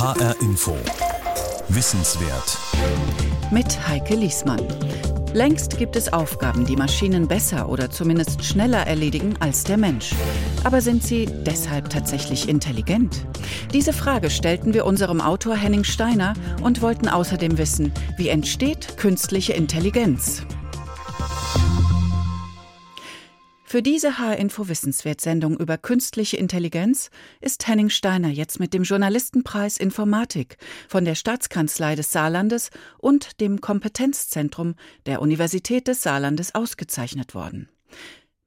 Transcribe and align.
HR 0.00 0.34
Info. 0.40 0.74
Wissenswert. 1.68 2.56
Mit 3.50 3.86
Heike 3.86 4.14
Liesmann. 4.14 4.62
Längst 5.34 5.76
gibt 5.76 5.94
es 5.94 6.10
Aufgaben, 6.10 6.64
die 6.64 6.74
Maschinen 6.74 7.28
besser 7.28 7.68
oder 7.68 7.90
zumindest 7.90 8.42
schneller 8.42 8.86
erledigen 8.86 9.34
als 9.40 9.62
der 9.64 9.76
Mensch. 9.76 10.14
Aber 10.64 10.80
sind 10.80 11.02
sie 11.02 11.26
deshalb 11.26 11.90
tatsächlich 11.90 12.48
intelligent? 12.48 13.26
Diese 13.74 13.92
Frage 13.92 14.30
stellten 14.30 14.72
wir 14.72 14.86
unserem 14.86 15.20
Autor 15.20 15.54
Henning 15.54 15.84
Steiner 15.84 16.32
und 16.62 16.80
wollten 16.80 17.10
außerdem 17.10 17.58
wissen, 17.58 17.92
wie 18.16 18.30
entsteht 18.30 18.96
künstliche 18.96 19.52
Intelligenz? 19.52 20.46
Für 23.70 23.82
diese 23.82 24.18
H-Info-Wissenswert-Sendung 24.18 25.56
über 25.56 25.78
künstliche 25.78 26.36
Intelligenz 26.36 27.08
ist 27.40 27.68
Henning 27.68 27.88
Steiner 27.88 28.28
jetzt 28.28 28.58
mit 28.58 28.74
dem 28.74 28.82
Journalistenpreis 28.82 29.76
Informatik 29.76 30.56
von 30.88 31.04
der 31.04 31.14
Staatskanzlei 31.14 31.94
des 31.94 32.10
Saarlandes 32.10 32.70
und 32.98 33.40
dem 33.40 33.60
Kompetenzzentrum 33.60 34.74
der 35.06 35.22
Universität 35.22 35.86
des 35.86 36.02
Saarlandes 36.02 36.52
ausgezeichnet 36.52 37.36
worden. 37.36 37.68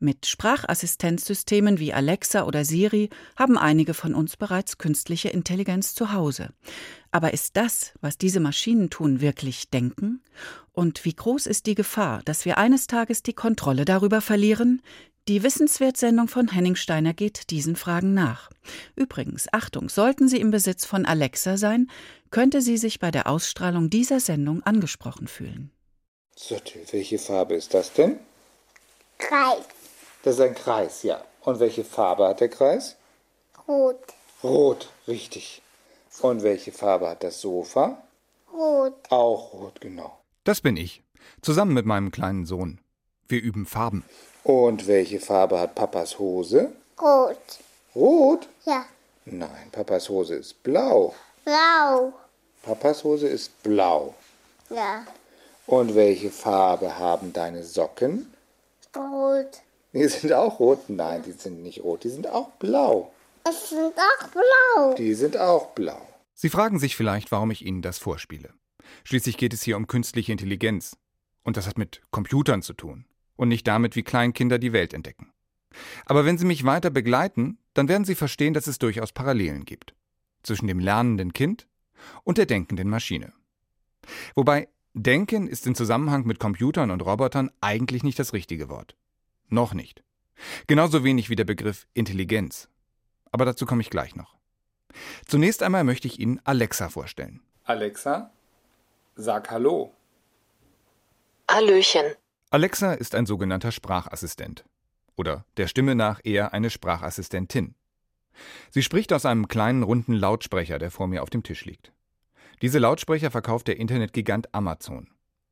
Mit 0.03 0.25
Sprachassistenzsystemen 0.25 1.79
wie 1.79 1.93
Alexa 1.93 2.43
oder 2.43 2.65
Siri 2.65 3.09
haben 3.37 3.57
einige 3.57 3.93
von 3.93 4.15
uns 4.15 4.35
bereits 4.35 4.77
künstliche 4.77 5.29
Intelligenz 5.29 5.95
zu 5.95 6.11
Hause. 6.11 6.49
Aber 7.11 7.33
ist 7.33 7.55
das, 7.55 7.93
was 8.01 8.17
diese 8.17 8.41
Maschinen 8.41 8.89
tun, 8.89 9.21
wirklich 9.21 9.69
Denken? 9.69 10.21
Und 10.73 11.05
wie 11.05 11.13
groß 11.13 11.45
ist 11.45 11.67
die 11.67 11.75
Gefahr, 11.75 12.21
dass 12.25 12.43
wir 12.43 12.57
eines 12.57 12.87
Tages 12.87 13.23
die 13.23 13.31
Kontrolle 13.31 13.85
darüber 13.85 14.19
verlieren? 14.19 14.81
Die 15.29 15.41
Wissenswertsendung 15.41 16.27
von 16.27 16.51
Henning 16.51 16.75
Steiner 16.75 17.13
geht 17.13 17.49
diesen 17.49 17.77
Fragen 17.77 18.13
nach. 18.13 18.49
Übrigens, 18.97 19.47
Achtung, 19.53 19.87
sollten 19.87 20.27
Sie 20.27 20.41
im 20.41 20.51
Besitz 20.51 20.85
von 20.85 21.05
Alexa 21.05 21.55
sein, 21.55 21.89
könnte 22.29 22.61
sie 22.61 22.77
sich 22.77 22.99
bei 22.99 23.09
der 23.09 23.27
Ausstrahlung 23.27 23.89
dieser 23.89 24.19
Sendung 24.19 24.63
angesprochen 24.63 25.27
fühlen. 25.27 25.71
So, 26.35 26.57
welche 26.91 27.19
Farbe 27.19 27.53
ist 27.53 27.73
das 27.73 27.93
denn? 27.93 28.19
Kreis. 29.17 29.63
Das 30.23 30.35
ist 30.35 30.41
ein 30.41 30.55
Kreis, 30.55 31.03
ja. 31.03 31.23
Und 31.41 31.61
welche 31.61 31.85
Farbe 31.85 32.27
hat 32.27 32.41
der 32.41 32.49
Kreis? 32.49 32.97
Rot. 33.65 33.99
Rot, 34.43 34.89
richtig. 35.07 35.61
Und 36.21 36.43
welche 36.43 36.73
Farbe 36.73 37.07
hat 37.07 37.23
das 37.23 37.39
Sofa? 37.39 38.03
Rot. 38.51 38.95
Auch 39.09 39.53
rot, 39.53 39.79
genau. 39.79 40.19
Das 40.43 40.59
bin 40.59 40.75
ich, 40.75 41.01
zusammen 41.41 41.73
mit 41.73 41.85
meinem 41.85 42.11
kleinen 42.11 42.45
Sohn. 42.45 42.81
Wir 43.27 43.41
üben 43.41 43.65
Farben. 43.65 44.03
Und 44.43 44.87
welche 44.87 45.19
Farbe 45.19 45.59
hat 45.59 45.75
Papas 45.75 46.19
Hose? 46.19 46.73
Rot. 47.01 47.37
Rot? 47.95 48.47
Ja. 48.65 48.85
Nein, 49.25 49.69
Papas 49.71 50.09
Hose 50.09 50.35
ist 50.35 50.61
blau. 50.63 51.15
Blau. 51.45 52.13
Papas 52.61 53.03
Hose 53.03 53.27
ist 53.27 53.63
blau. 53.63 54.13
Ja. 54.69 55.05
Und 55.65 55.95
welche 55.95 56.29
Farbe 56.29 56.97
haben 56.97 57.31
deine 57.31 57.63
Socken? 57.63 58.33
Rot. 58.95 59.61
Die 59.93 60.07
sind 60.07 60.33
auch 60.33 60.59
rot? 60.59 60.89
Nein, 60.89 61.23
die 61.23 61.31
sind 61.31 61.63
nicht 61.63 61.83
rot, 61.83 62.03
die 62.03 62.09
sind 62.09 62.27
auch 62.27 62.49
blau. 62.59 63.11
Es 63.47 63.69
sind 63.69 63.93
auch 63.97 64.27
blau. 64.27 64.93
Die 64.95 65.13
sind 65.13 65.37
auch 65.37 65.67
blau. 65.67 66.01
Sie 66.33 66.49
fragen 66.49 66.79
sich 66.79 66.95
vielleicht, 66.97 67.31
warum 67.31 67.51
ich 67.51 67.65
Ihnen 67.65 67.81
das 67.81 67.99
vorspiele. 67.99 68.49
Schließlich 69.05 69.37
geht 69.37 69.53
es 69.53 69.61
hier 69.61 69.77
um 69.77 69.87
künstliche 69.87 70.31
Intelligenz. 70.31 70.97
Und 71.43 71.57
das 71.57 71.67
hat 71.67 71.77
mit 71.77 72.01
Computern 72.11 72.61
zu 72.61 72.73
tun 72.73 73.05
und 73.43 73.49
nicht 73.49 73.67
damit, 73.67 73.95
wie 73.95 74.03
Kleinkinder 74.03 74.57
die 74.57 74.73
Welt 74.73 74.93
entdecken. 74.93 75.31
Aber 76.05 76.25
wenn 76.25 76.37
Sie 76.37 76.45
mich 76.45 76.63
weiter 76.63 76.89
begleiten, 76.89 77.57
dann 77.73 77.87
werden 77.87 78.05
Sie 78.05 78.15
verstehen, 78.15 78.53
dass 78.53 78.67
es 78.67 78.79
durchaus 78.79 79.11
Parallelen 79.11 79.65
gibt 79.65 79.93
zwischen 80.43 80.67
dem 80.67 80.79
lernenden 80.79 81.33
Kind 81.33 81.67
und 82.23 82.37
der 82.37 82.45
denkenden 82.45 82.89
Maschine. 82.89 83.33
Wobei 84.35 84.67
Denken 84.93 85.47
ist 85.47 85.65
in 85.65 85.73
Zusammenhang 85.73 86.25
mit 86.25 86.39
Computern 86.39 86.91
und 86.91 87.01
Robotern 87.01 87.49
eigentlich 87.61 88.03
nicht 88.03 88.19
das 88.19 88.33
richtige 88.33 88.69
Wort. 88.69 88.95
Noch 89.49 89.73
nicht. 89.73 90.03
Genauso 90.67 91.03
wenig 91.03 91.29
wie 91.29 91.35
der 91.35 91.45
Begriff 91.45 91.87
Intelligenz. 91.93 92.69
Aber 93.31 93.45
dazu 93.45 93.65
komme 93.65 93.81
ich 93.81 93.89
gleich 93.89 94.15
noch. 94.15 94.37
Zunächst 95.25 95.63
einmal 95.63 95.83
möchte 95.83 96.07
ich 96.07 96.19
Ihnen 96.19 96.39
Alexa 96.43 96.89
vorstellen. 96.89 97.41
Alexa, 97.63 98.31
sag 99.15 99.49
Hallo. 99.49 99.95
Hallöchen. 101.49 102.15
Alexa 102.53 102.93
ist 102.93 103.15
ein 103.15 103.25
sogenannter 103.25 103.71
Sprachassistent. 103.71 104.63
Oder 105.15 105.43
der 105.57 105.65
Stimme 105.65 105.95
nach 105.95 106.21
eher 106.23 106.53
eine 106.53 106.69
Sprachassistentin. 106.69 107.73
Sie 108.69 108.83
spricht 108.83 109.11
aus 109.11 109.25
einem 109.25 109.47
kleinen 109.47 109.81
runden 109.81 110.13
Lautsprecher, 110.13 110.77
der 110.77 110.91
vor 110.91 111.07
mir 111.07 111.23
auf 111.23 111.31
dem 111.31 111.41
Tisch 111.41 111.65
liegt. 111.65 111.93
Diese 112.61 112.77
Lautsprecher 112.77 113.31
verkauft 113.31 113.69
der 113.69 113.77
Internetgigant 113.77 114.53
Amazon. 114.53 115.09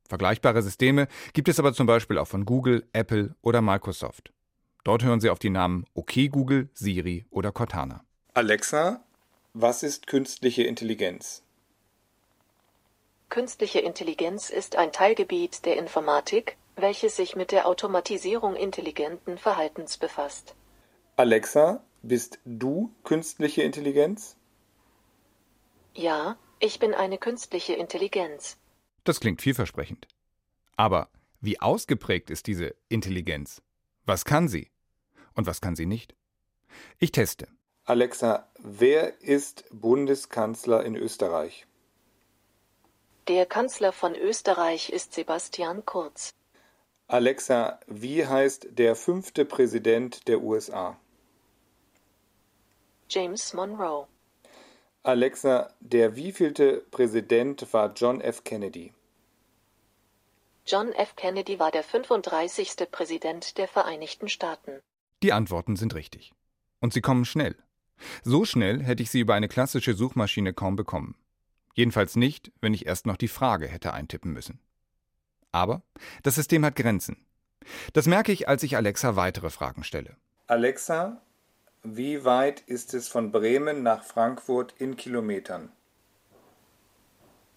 Vergleichbare 0.08 0.62
Systeme 0.62 1.08
gibt 1.32 1.48
es 1.48 1.58
aber 1.58 1.72
zum 1.72 1.88
Beispiel 1.88 2.18
auch 2.18 2.28
von 2.28 2.44
Google, 2.44 2.86
Apple 2.92 3.34
oder 3.42 3.62
Microsoft. 3.62 4.32
Dort 4.84 5.02
hören 5.02 5.20
Sie 5.20 5.30
auf 5.30 5.40
die 5.40 5.50
Namen 5.50 5.86
OK 5.94 6.30
Google, 6.30 6.68
Siri 6.72 7.26
oder 7.30 7.50
Cortana. 7.50 8.04
Alexa, 8.32 9.02
was 9.54 9.82
ist 9.82 10.06
künstliche 10.06 10.62
Intelligenz? 10.62 11.42
Künstliche 13.28 13.80
Intelligenz 13.80 14.50
ist 14.50 14.76
ein 14.76 14.92
Teilgebiet 14.92 15.64
der 15.64 15.78
Informatik, 15.78 16.56
welches 16.76 17.16
sich 17.16 17.36
mit 17.36 17.52
der 17.52 17.66
Automatisierung 17.66 18.56
intelligenten 18.56 19.38
Verhaltens 19.38 19.98
befasst. 19.98 20.54
Alexa, 21.16 21.84
bist 22.02 22.38
du 22.44 22.92
künstliche 23.04 23.62
Intelligenz? 23.62 24.36
Ja, 25.94 26.36
ich 26.58 26.78
bin 26.78 26.94
eine 26.94 27.18
künstliche 27.18 27.74
Intelligenz. 27.74 28.56
Das 29.04 29.20
klingt 29.20 29.42
vielversprechend. 29.42 30.08
Aber 30.76 31.10
wie 31.40 31.60
ausgeprägt 31.60 32.30
ist 32.30 32.46
diese 32.46 32.74
Intelligenz? 32.88 33.62
Was 34.06 34.24
kann 34.24 34.48
sie? 34.48 34.70
Und 35.34 35.46
was 35.46 35.60
kann 35.60 35.76
sie 35.76 35.86
nicht? 35.86 36.14
Ich 36.98 37.12
teste. 37.12 37.48
Alexa, 37.84 38.48
wer 38.58 39.20
ist 39.20 39.64
Bundeskanzler 39.70 40.84
in 40.84 40.96
Österreich? 40.96 41.66
Der 43.28 43.46
Kanzler 43.46 43.92
von 43.92 44.14
Österreich 44.14 44.90
ist 44.90 45.14
Sebastian 45.14 45.84
Kurz. 45.84 46.34
Alexa, 47.12 47.78
wie 47.88 48.26
heißt 48.26 48.68
der 48.70 48.96
fünfte 48.96 49.44
Präsident 49.44 50.26
der 50.28 50.42
USA? 50.42 50.96
James 53.10 53.52
Monroe. 53.52 54.06
Alexa, 55.02 55.74
der 55.80 56.16
wievielte 56.16 56.82
Präsident 56.90 57.70
war 57.74 57.92
John 57.94 58.22
F. 58.22 58.44
Kennedy? 58.44 58.94
John 60.66 60.90
F. 60.92 61.14
Kennedy 61.14 61.58
war 61.58 61.70
der 61.70 61.82
35. 61.82 62.88
Präsident 62.90 63.58
der 63.58 63.68
Vereinigten 63.68 64.30
Staaten. 64.30 64.80
Die 65.22 65.34
Antworten 65.34 65.76
sind 65.76 65.94
richtig. 65.94 66.32
Und 66.80 66.94
sie 66.94 67.02
kommen 67.02 67.26
schnell. 67.26 67.56
So 68.22 68.46
schnell 68.46 68.82
hätte 68.82 69.02
ich 69.02 69.10
sie 69.10 69.20
über 69.20 69.34
eine 69.34 69.48
klassische 69.48 69.92
Suchmaschine 69.92 70.54
kaum 70.54 70.76
bekommen. 70.76 71.14
Jedenfalls 71.74 72.16
nicht, 72.16 72.52
wenn 72.62 72.72
ich 72.72 72.86
erst 72.86 73.04
noch 73.04 73.18
die 73.18 73.28
Frage 73.28 73.68
hätte 73.68 73.92
eintippen 73.92 74.32
müssen. 74.32 74.60
Aber 75.52 75.82
das 76.22 76.34
System 76.34 76.64
hat 76.64 76.76
Grenzen. 76.76 77.24
Das 77.92 78.06
merke 78.06 78.32
ich, 78.32 78.48
als 78.48 78.62
ich 78.62 78.76
Alexa 78.76 79.16
weitere 79.16 79.50
Fragen 79.50 79.84
stelle. 79.84 80.16
Alexa, 80.46 81.20
wie 81.82 82.24
weit 82.24 82.60
ist 82.60 82.94
es 82.94 83.08
von 83.08 83.30
Bremen 83.30 83.82
nach 83.82 84.02
Frankfurt 84.02 84.74
in 84.78 84.96
Kilometern? 84.96 85.70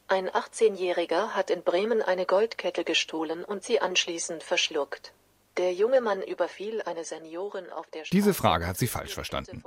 Ein 0.07 0.29
18-Jähriger 0.29 1.29
hat 1.29 1.49
in 1.49 1.63
Bremen 1.63 2.01
eine 2.03 2.27
Goldkette 2.27 2.83
gestohlen 2.83 3.43
und 3.43 3.63
sie 3.63 3.81
anschließend 3.81 4.43
verschluckt. 4.43 5.13
Der 5.57 5.73
junge 5.73 6.01
Mann 6.01 6.21
überfiel 6.21 6.81
eine 6.83 7.03
Seniorin 7.03 7.69
auf 7.69 7.87
der 7.87 8.05
Straße. 8.05 8.11
Diese 8.11 8.33
Frage 8.33 8.67
hat 8.67 8.77
sie 8.77 8.87
falsch 8.87 9.13
verstanden. 9.13 9.63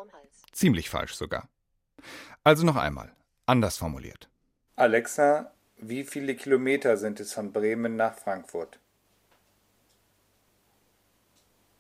Ziemlich 0.53 0.91
falsch 0.91 1.15
sogar. 1.15 1.49
Also 2.45 2.65
noch 2.65 2.77
einmal, 2.77 3.13
anders 3.47 3.79
formuliert. 3.79 4.29
Alexa, 4.77 5.51
wie 5.79 6.05
viele 6.05 6.35
Kilometer 6.35 6.97
sind 6.97 7.21
es 7.21 7.33
von 7.33 7.53
Bremen 7.53 7.97
nach 7.97 8.15
Frankfurt? 8.15 8.79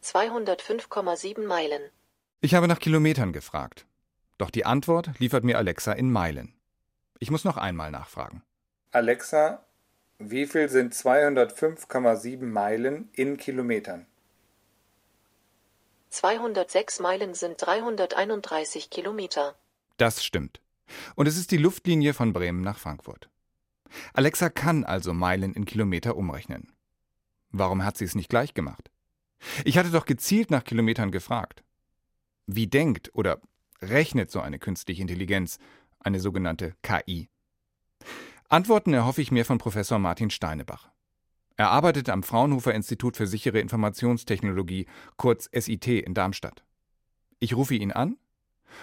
205,7 0.03 1.47
Meilen. 1.47 1.83
Ich 2.41 2.55
habe 2.55 2.69
nach 2.69 2.79
Kilometern 2.79 3.33
gefragt. 3.33 3.87
Doch 4.39 4.50
die 4.50 4.65
Antwort 4.65 5.19
liefert 5.19 5.45
mir 5.45 5.59
Alexa 5.59 5.93
in 5.93 6.11
Meilen. 6.11 6.55
Ich 7.19 7.31
muss 7.31 7.45
noch 7.45 7.56
einmal 7.56 7.91
nachfragen. 7.91 8.43
Alexa, 8.93 9.65
wie 10.19 10.47
viel 10.47 10.69
sind 10.69 10.95
205,7 10.95 12.45
Meilen 12.45 13.11
in 13.12 13.37
Kilometern? 13.37 14.06
206 16.11 17.00
Meilen 17.00 17.35
sind 17.35 17.61
331 17.61 18.89
Kilometer. 18.89 19.56
Das 19.97 20.25
stimmt. 20.25 20.61
Und 21.17 21.27
es 21.27 21.37
ist 21.37 21.50
die 21.50 21.59
Luftlinie 21.59 22.15
von 22.15 22.33
Bremen 22.33 22.62
nach 22.62 22.79
Frankfurt. 22.79 23.29
Alexa 24.12 24.50
kann 24.50 24.85
also 24.85 25.12
Meilen 25.12 25.55
in 25.55 25.64
Kilometer 25.64 26.17
umrechnen. 26.17 26.73
Warum 27.50 27.85
hat 27.85 27.96
sie 27.96 28.05
es 28.05 28.14
nicht 28.14 28.29
gleich 28.29 28.55
gemacht? 28.55 28.90
Ich 29.64 29.79
hatte 29.79 29.90
doch 29.90 30.05
gezielt 30.05 30.50
nach 30.50 30.64
Kilometern 30.64 31.11
gefragt. 31.11 31.64
Wie 32.46 32.67
denkt 32.67 33.11
oder 33.14 33.40
rechnet 33.81 34.31
so 34.31 34.40
eine 34.40 34.58
künstliche 34.58 35.02
Intelligenz, 35.02 35.58
eine 36.00 36.20
sogenannte 36.20 36.75
KI? 36.82 37.29
Antworten 38.49 38.94
erhoffe 38.94 39.20
ich 39.20 39.31
mir 39.31 39.44
von 39.44 39.58
Professor 39.58 39.99
Martin 39.99 40.31
Steinebach. 40.31 40.88
Er 41.56 41.70
arbeitet 41.70 42.08
am 42.08 42.23
Fraunhofer 42.23 42.73
Institut 42.73 43.17
für 43.17 43.26
sichere 43.26 43.58
Informationstechnologie, 43.58 44.87
kurz 45.17 45.50
SIT 45.52 45.88
in 45.88 46.14
Darmstadt. 46.14 46.64
Ich 47.40 47.56
rufe 47.56 47.75
ihn 47.75 47.90
an 47.90 48.17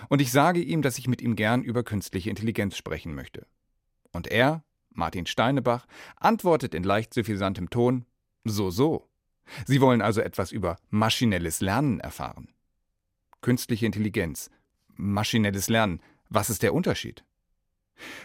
und 0.09 0.21
ich 0.21 0.29
sage 0.31 0.61
ihm, 0.61 0.81
dass 0.81 0.97
ich 0.97 1.07
mit 1.07 1.21
ihm 1.21 1.37
gern 1.37 1.63
über 1.63 1.83
künstliche 1.83 2.29
Intelligenz 2.29 2.75
sprechen 2.75 3.15
möchte. 3.15 3.47
Und 4.11 4.27
er, 4.27 4.64
Martin 4.95 5.25
Steinebach, 5.25 5.85
antwortet 6.17 6.73
in 6.73 6.83
leicht 6.83 7.13
suffisantem 7.13 7.69
Ton: 7.69 8.05
So, 8.43 8.69
so. 8.69 9.07
Sie 9.65 9.79
wollen 9.81 10.01
also 10.01 10.21
etwas 10.21 10.51
über 10.51 10.77
maschinelles 10.89 11.61
Lernen 11.61 11.99
erfahren. 11.99 12.47
Künstliche 13.41 13.85
Intelligenz, 13.85 14.49
maschinelles 14.95 15.69
Lernen, 15.69 16.01
was 16.29 16.49
ist 16.49 16.63
der 16.63 16.73
Unterschied? 16.73 17.23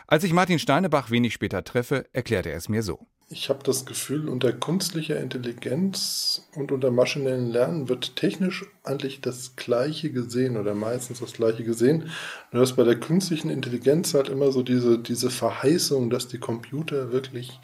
Als 0.06 0.24
ich 0.24 0.32
Martin 0.32 0.58
Steinebach 0.58 1.10
wenig 1.10 1.34
später 1.34 1.62
treffe, 1.62 2.08
erklärt 2.12 2.46
er 2.46 2.56
es 2.56 2.68
mir 2.68 2.82
so. 2.82 3.06
Ich 3.32 3.48
habe 3.48 3.62
das 3.62 3.86
Gefühl, 3.86 4.28
unter 4.28 4.52
künstlicher 4.52 5.20
Intelligenz 5.20 6.48
und 6.56 6.72
unter 6.72 6.90
maschinellem 6.90 7.52
Lernen 7.52 7.88
wird 7.88 8.16
technisch 8.16 8.66
eigentlich 8.82 9.20
das 9.20 9.54
Gleiche 9.54 10.10
gesehen 10.10 10.56
oder 10.56 10.74
meistens 10.74 11.20
das 11.20 11.34
Gleiche 11.34 11.62
gesehen. 11.62 12.10
Nur 12.50 12.62
dass 12.62 12.74
bei 12.74 12.82
der 12.82 12.98
künstlichen 12.98 13.48
Intelligenz 13.48 14.14
halt 14.14 14.30
immer 14.30 14.50
so 14.50 14.64
diese, 14.64 14.98
diese 14.98 15.30
Verheißung, 15.30 16.10
dass 16.10 16.26
die 16.26 16.38
Computer 16.38 17.12
wirklich 17.12 17.60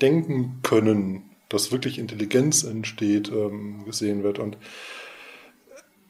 denken 0.00 0.60
können, 0.62 1.24
dass 1.50 1.72
wirklich 1.72 1.98
Intelligenz 1.98 2.64
entsteht, 2.64 3.30
ähm, 3.30 3.84
gesehen 3.84 4.22
wird. 4.22 4.38
Und 4.38 4.56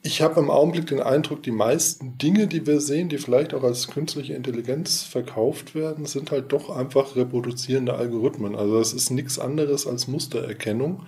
ich 0.07 0.23
habe 0.23 0.39
im 0.39 0.51
Augenblick 0.51 0.87
den 0.87 1.01
Eindruck, 1.01 1.43
die 1.43 1.51
meisten 1.51 2.17
Dinge, 2.17 2.47
die 2.47 2.65
wir 2.65 2.81
sehen, 2.81 3.09
die 3.09 3.19
vielleicht 3.19 3.53
auch 3.55 3.65
als 3.65 3.89
künstliche 3.89 4.35
Intelligenz 4.35 5.03
verkauft 5.03 5.75
werden, 5.75 6.07
sind 6.07 6.31
halt 6.31 6.53
doch 6.53 6.71
einfach 6.71 7.17
reproduzierende 7.17 7.95
Algorithmen. 7.95 8.55
Also 8.55 8.79
es 8.79 8.93
ist 8.93 9.11
nichts 9.11 9.41
anderes 9.41 9.85
als 9.87 10.07
Mustererkennung 10.07 11.07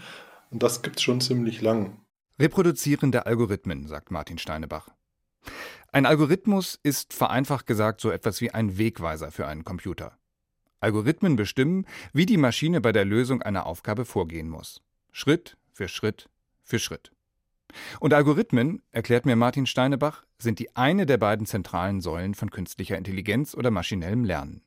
und 0.51 0.63
das 0.65 0.83
gibt 0.83 0.97
es 0.97 1.03
schon 1.03 1.21
ziemlich 1.21 1.63
lang. 1.63 2.01
Reproduzierende 2.41 3.25
Algorithmen, 3.25 3.87
sagt 3.87 4.11
Martin 4.11 4.39
Steinebach. 4.39 4.89
Ein 5.93 6.05
Algorithmus 6.05 6.79
ist 6.83 7.13
vereinfacht 7.13 7.67
gesagt 7.67 8.01
so 8.01 8.11
etwas 8.11 8.41
wie 8.41 8.51
ein 8.51 8.79
Wegweiser 8.79 9.31
für 9.31 9.47
einen 9.47 9.65
Computer. 9.65 10.19
Algorithmen 10.81 11.37
bestimmen, 11.37 11.87
wie 12.13 12.27
die 12.27 12.37
Maschine 12.37 12.81
bei 12.81 12.91
der 12.91 13.05
Lösung 13.05 13.43
einer 13.43 13.67
Aufgabe 13.67 14.05
vorgehen 14.05 14.49
muss. 14.49 14.81
Schritt 15.13 15.57
für 15.73 15.89
Schritt 15.89 16.29
für 16.65 16.81
Schritt. 16.81 17.13
Und 18.01 18.15
Algorithmen, 18.15 18.83
erklärt 18.91 19.27
mir 19.27 19.37
Martin 19.37 19.67
Steinebach, 19.67 20.25
sind 20.39 20.59
die 20.59 20.75
eine 20.77 21.07
der 21.07 21.19
beiden 21.19 21.47
zentralen 21.47 22.01
Säulen 22.01 22.35
von 22.35 22.51
künstlicher 22.51 22.97
Intelligenz 22.97 23.55
oder 23.55 23.71
maschinellem 23.71 24.25
Lernen. 24.25 24.63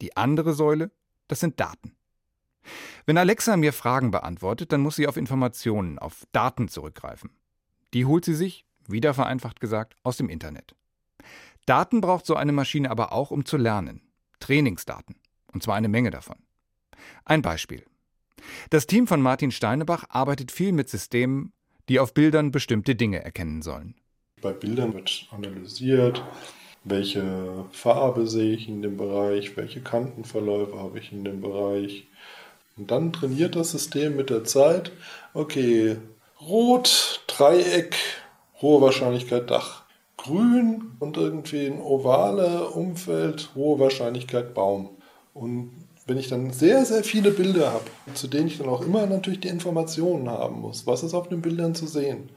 Die 0.00 0.16
andere 0.16 0.54
Säule, 0.54 0.90
das 1.28 1.40
sind 1.40 1.58
Daten. 1.60 1.96
Wenn 3.06 3.18
Alexa 3.18 3.56
mir 3.56 3.72
Fragen 3.72 4.10
beantwortet, 4.10 4.72
dann 4.72 4.80
muss 4.80 4.96
sie 4.96 5.08
auf 5.08 5.16
Informationen, 5.16 5.98
auf 5.98 6.26
Daten 6.32 6.68
zurückgreifen. 6.68 7.30
Die 7.94 8.04
holt 8.04 8.24
sie 8.24 8.34
sich, 8.34 8.64
wieder 8.86 9.14
vereinfacht 9.14 9.60
gesagt, 9.60 9.96
aus 10.02 10.16
dem 10.16 10.28
Internet. 10.28 10.74
Daten 11.66 12.00
braucht 12.00 12.26
so 12.26 12.34
eine 12.34 12.52
Maschine 12.52 12.90
aber 12.90 13.12
auch, 13.12 13.30
um 13.30 13.44
zu 13.44 13.56
lernen. 13.56 14.02
Trainingsdaten. 14.40 15.16
Und 15.52 15.62
zwar 15.62 15.76
eine 15.76 15.88
Menge 15.88 16.10
davon. 16.10 16.36
Ein 17.24 17.42
Beispiel. 17.42 17.84
Das 18.70 18.86
Team 18.86 19.06
von 19.06 19.22
Martin 19.22 19.52
Steinebach 19.52 20.04
arbeitet 20.08 20.50
viel 20.50 20.72
mit 20.72 20.88
Systemen, 20.88 21.52
die 21.88 22.00
auf 22.00 22.14
Bildern 22.14 22.50
bestimmte 22.50 22.94
Dinge 22.94 23.22
erkennen 23.24 23.62
sollen. 23.62 23.94
Bei 24.40 24.52
Bildern 24.52 24.94
wird 24.94 25.26
analysiert, 25.30 26.22
welche 26.84 27.64
Farbe 27.70 28.26
sehe 28.26 28.54
ich 28.54 28.68
in 28.68 28.82
dem 28.82 28.96
Bereich, 28.96 29.56
welche 29.56 29.80
Kantenverläufe 29.80 30.78
habe 30.78 30.98
ich 30.98 31.12
in 31.12 31.24
dem 31.24 31.40
Bereich. 31.40 32.04
Und 32.76 32.90
dann 32.90 33.12
trainiert 33.12 33.54
das 33.54 33.70
System 33.70 34.16
mit 34.16 34.30
der 34.30 34.44
Zeit, 34.44 34.92
okay, 35.34 35.96
rot, 36.40 37.24
Dreieck, 37.28 37.96
hohe 38.60 38.80
Wahrscheinlichkeit 38.80 39.50
Dach. 39.50 39.82
Grün 40.16 40.92
und 41.00 41.16
irgendwie 41.16 41.66
ein 41.66 41.80
ovale 41.80 42.68
Umfeld, 42.68 43.50
hohe 43.54 43.78
Wahrscheinlichkeit 43.78 44.54
Baum. 44.54 44.90
Und 45.34 45.72
wenn 46.06 46.18
ich 46.18 46.28
dann 46.28 46.52
sehr, 46.52 46.84
sehr 46.84 47.04
viele 47.04 47.30
Bilder 47.30 47.72
habe, 47.72 47.84
zu 48.14 48.26
denen 48.26 48.48
ich 48.48 48.58
dann 48.58 48.68
auch 48.68 48.82
immer 48.82 49.06
natürlich 49.06 49.40
die 49.40 49.48
Informationen 49.48 50.28
haben 50.28 50.60
muss, 50.60 50.86
was 50.86 51.02
ist 51.02 51.14
auf 51.14 51.28
den 51.28 51.42
Bildern 51.42 51.74
zu 51.74 51.86
sehen, 51.86 52.30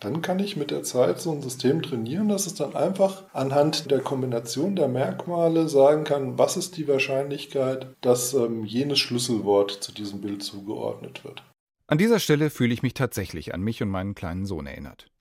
dann 0.00 0.20
kann 0.20 0.40
ich 0.40 0.56
mit 0.56 0.70
der 0.70 0.82
Zeit 0.82 1.20
so 1.20 1.30
ein 1.30 1.42
System 1.42 1.80
trainieren, 1.82 2.28
dass 2.28 2.46
es 2.46 2.54
dann 2.54 2.74
einfach 2.74 3.24
anhand 3.32 3.90
der 3.90 4.00
Kombination 4.00 4.74
der 4.74 4.88
Merkmale 4.88 5.68
sagen 5.68 6.04
kann, 6.04 6.38
was 6.38 6.56
ist 6.56 6.76
die 6.76 6.88
Wahrscheinlichkeit, 6.88 7.94
dass 8.00 8.34
ähm, 8.34 8.64
jenes 8.64 8.98
Schlüsselwort 8.98 9.70
zu 9.70 9.92
diesem 9.92 10.20
Bild 10.20 10.42
zugeordnet 10.42 11.24
wird. 11.24 11.44
An 11.86 11.98
dieser 11.98 12.18
Stelle 12.18 12.50
fühle 12.50 12.74
ich 12.74 12.82
mich 12.82 12.94
tatsächlich 12.94 13.54
an 13.54 13.60
mich 13.60 13.82
und 13.82 13.90
meinen 13.90 14.14
kleinen 14.14 14.46
Sohn 14.46 14.66
erinnert. 14.66 15.11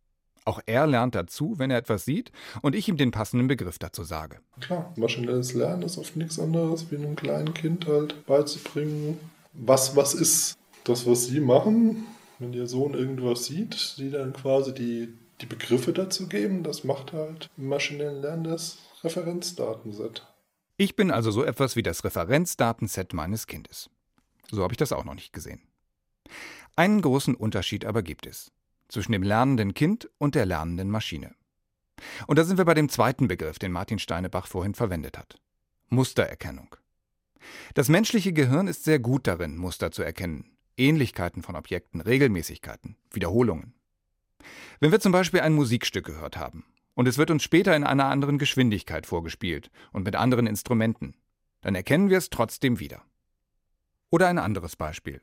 Auch 0.43 0.59
er 0.65 0.87
lernt 0.87 1.13
dazu, 1.13 1.55
wenn 1.57 1.69
er 1.69 1.77
etwas 1.77 2.05
sieht 2.05 2.31
und 2.61 2.75
ich 2.75 2.87
ihm 2.87 2.97
den 2.97 3.11
passenden 3.11 3.47
Begriff 3.47 3.77
dazu 3.77 4.03
sage. 4.03 4.39
Klar, 4.59 4.91
maschinelles 4.97 5.53
Lernen 5.53 5.83
ist 5.83 5.97
oft 5.97 6.15
nichts 6.15 6.39
anderes, 6.39 6.89
wie 6.89 6.95
einem 6.95 7.15
kleinen 7.15 7.53
Kind 7.53 7.85
halt 7.85 8.25
beizubringen, 8.25 9.19
was 9.53 9.95
was 9.95 10.13
ist. 10.13 10.57
Das, 10.83 11.05
was 11.05 11.27
Sie 11.27 11.39
machen, 11.39 12.07
wenn 12.39 12.53
Ihr 12.53 12.65
Sohn 12.65 12.95
irgendwas 12.95 13.45
sieht, 13.45 13.75
Sie 13.75 14.09
dann 14.09 14.33
quasi 14.33 14.73
die, 14.73 15.13
die 15.41 15.45
Begriffe 15.45 15.93
dazu 15.93 16.27
geben, 16.27 16.63
das 16.63 16.83
macht 16.83 17.13
halt 17.13 17.49
im 17.57 17.67
maschinellen 17.67 18.21
Lernen 18.21 18.45
das 18.45 18.79
Referenzdatenset. 19.03 20.25
Ich 20.77 20.95
bin 20.95 21.11
also 21.11 21.29
so 21.29 21.43
etwas 21.43 21.75
wie 21.75 21.83
das 21.83 22.03
Referenzdatenset 22.03 23.13
meines 23.13 23.45
Kindes. 23.45 23.91
So 24.49 24.63
habe 24.63 24.73
ich 24.73 24.77
das 24.77 24.91
auch 24.91 25.03
noch 25.03 25.13
nicht 25.13 25.33
gesehen. 25.33 25.61
Einen 26.75 27.01
großen 27.01 27.35
Unterschied 27.35 27.85
aber 27.85 28.01
gibt 28.01 28.25
es 28.25 28.51
zwischen 28.91 29.13
dem 29.13 29.23
lernenden 29.23 29.73
Kind 29.73 30.09
und 30.17 30.35
der 30.35 30.45
lernenden 30.45 30.89
Maschine. 30.89 31.33
Und 32.27 32.37
da 32.37 32.43
sind 32.43 32.57
wir 32.57 32.65
bei 32.65 32.73
dem 32.73 32.89
zweiten 32.89 33.27
Begriff, 33.27 33.59
den 33.59 33.71
Martin 33.71 33.99
Steinebach 33.99 34.47
vorhin 34.47 34.75
verwendet 34.75 35.17
hat. 35.17 35.39
Mustererkennung. 35.89 36.75
Das 37.73 37.89
menschliche 37.89 38.33
Gehirn 38.33 38.67
ist 38.67 38.83
sehr 38.83 38.99
gut 38.99 39.27
darin, 39.27 39.57
Muster 39.57 39.91
zu 39.91 40.03
erkennen. 40.03 40.57
Ähnlichkeiten 40.77 41.43
von 41.43 41.55
Objekten, 41.55 42.01
Regelmäßigkeiten, 42.01 42.97
Wiederholungen. 43.11 43.73
Wenn 44.79 44.91
wir 44.91 44.99
zum 44.99 45.11
Beispiel 45.11 45.41
ein 45.41 45.53
Musikstück 45.53 46.05
gehört 46.05 46.37
haben 46.37 46.65
und 46.95 47.07
es 47.07 47.17
wird 47.17 47.29
uns 47.29 47.43
später 47.43 47.75
in 47.75 47.83
einer 47.83 48.05
anderen 48.05 48.37
Geschwindigkeit 48.37 49.05
vorgespielt 49.05 49.69
und 49.91 50.03
mit 50.03 50.15
anderen 50.15 50.47
Instrumenten, 50.47 51.15
dann 51.61 51.75
erkennen 51.75 52.09
wir 52.09 52.17
es 52.17 52.29
trotzdem 52.29 52.79
wieder. 52.79 53.03
Oder 54.09 54.27
ein 54.27 54.39
anderes 54.39 54.75
Beispiel. 54.75 55.21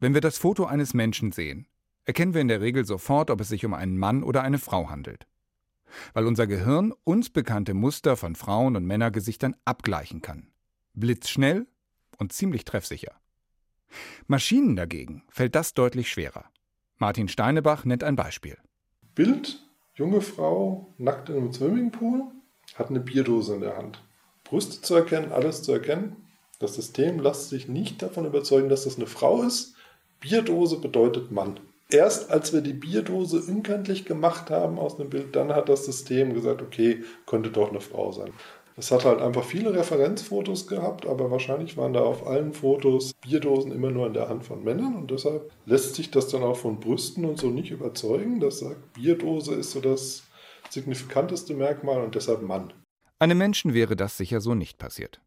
Wenn 0.00 0.14
wir 0.14 0.20
das 0.20 0.38
Foto 0.38 0.64
eines 0.64 0.92
Menschen 0.94 1.32
sehen, 1.32 1.66
erkennen 2.06 2.34
wir 2.34 2.40
in 2.40 2.48
der 2.48 2.60
Regel 2.60 2.86
sofort, 2.86 3.30
ob 3.30 3.40
es 3.40 3.48
sich 3.48 3.64
um 3.66 3.74
einen 3.74 3.98
Mann 3.98 4.22
oder 4.22 4.42
eine 4.42 4.58
Frau 4.58 4.88
handelt. 4.88 5.26
Weil 6.14 6.26
unser 6.26 6.46
Gehirn 6.46 6.92
uns 7.04 7.30
bekannte 7.30 7.74
Muster 7.74 8.16
von 8.16 8.34
Frauen- 8.34 8.76
und 8.76 8.86
Männergesichtern 8.86 9.56
abgleichen 9.64 10.22
kann. 10.22 10.48
Blitzschnell 10.94 11.66
und 12.18 12.32
ziemlich 12.32 12.64
treffsicher. 12.64 13.12
Maschinen 14.26 14.76
dagegen 14.76 15.24
fällt 15.28 15.54
das 15.54 15.74
deutlich 15.74 16.08
schwerer. 16.10 16.46
Martin 16.98 17.28
Steinebach 17.28 17.84
nennt 17.84 18.02
ein 18.02 18.16
Beispiel. 18.16 18.56
Bild, 19.14 19.62
junge 19.94 20.20
Frau, 20.20 20.94
nackt 20.98 21.28
in 21.28 21.36
einem 21.36 21.52
Swimmingpool, 21.52 22.24
hat 22.74 22.90
eine 22.90 23.00
Bierdose 23.00 23.54
in 23.54 23.60
der 23.60 23.76
Hand. 23.76 24.02
Brüste 24.44 24.80
zu 24.80 24.94
erkennen, 24.94 25.32
alles 25.32 25.62
zu 25.62 25.72
erkennen. 25.72 26.16
Das 26.58 26.74
System 26.74 27.20
lässt 27.20 27.48
sich 27.50 27.68
nicht 27.68 28.00
davon 28.02 28.24
überzeugen, 28.24 28.68
dass 28.68 28.84
das 28.84 28.96
eine 28.96 29.06
Frau 29.06 29.42
ist. 29.42 29.74
Bierdose 30.20 30.78
bedeutet 30.78 31.30
Mann. 31.30 31.60
Erst 31.88 32.30
als 32.30 32.52
wir 32.52 32.62
die 32.62 32.72
Bierdose 32.72 33.40
unkenntlich 33.40 34.04
gemacht 34.04 34.50
haben 34.50 34.78
aus 34.78 34.96
dem 34.96 35.08
Bild, 35.08 35.36
dann 35.36 35.54
hat 35.54 35.68
das 35.68 35.84
System 35.84 36.34
gesagt, 36.34 36.60
okay, 36.60 37.04
könnte 37.26 37.50
doch 37.50 37.70
eine 37.70 37.80
Frau 37.80 38.10
sein. 38.10 38.32
Es 38.78 38.90
hat 38.90 39.06
halt 39.06 39.22
einfach 39.22 39.44
viele 39.44 39.72
Referenzfotos 39.72 40.66
gehabt, 40.66 41.06
aber 41.06 41.30
wahrscheinlich 41.30 41.78
waren 41.78 41.94
da 41.94 42.00
auf 42.00 42.26
allen 42.26 42.52
Fotos 42.52 43.14
Bierdosen 43.14 43.72
immer 43.72 43.90
nur 43.90 44.06
in 44.06 44.12
der 44.12 44.28
Hand 44.28 44.44
von 44.44 44.64
Männern 44.64 44.96
und 44.96 45.10
deshalb 45.10 45.50
lässt 45.64 45.94
sich 45.94 46.10
das 46.10 46.28
dann 46.28 46.42
auch 46.42 46.56
von 46.56 46.78
Brüsten 46.78 47.24
und 47.24 47.38
so 47.38 47.48
nicht 47.48 47.70
überzeugen. 47.70 48.38
Das 48.38 48.58
sagt, 48.58 48.92
Bierdose 48.92 49.54
ist 49.54 49.70
so 49.70 49.80
das 49.80 50.24
signifikanteste 50.68 51.54
Merkmal 51.54 52.02
und 52.02 52.16
deshalb 52.16 52.42
Mann. 52.42 52.72
Einem 53.18 53.38
Menschen 53.38 53.72
wäre 53.72 53.96
das 53.96 54.18
sicher 54.18 54.42
so 54.42 54.54
nicht 54.54 54.76
passiert. 54.76 55.22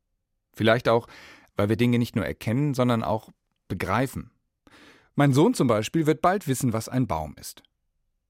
Vielleicht 0.53 0.87
auch, 0.87 1.07
weil 1.55 1.69
wir 1.69 1.77
Dinge 1.77 1.97
nicht 1.97 2.15
nur 2.15 2.25
erkennen, 2.25 2.75
sondern 2.75 3.03
auch 3.03 3.29
begreifen. 3.67 4.29
Mein 5.19 5.33
Sohn 5.33 5.53
zum 5.53 5.67
Beispiel 5.67 6.05
wird 6.05 6.21
bald 6.21 6.47
wissen, 6.47 6.71
was 6.71 6.87
ein 6.87 7.05
Baum 7.05 7.35
ist. 7.37 7.61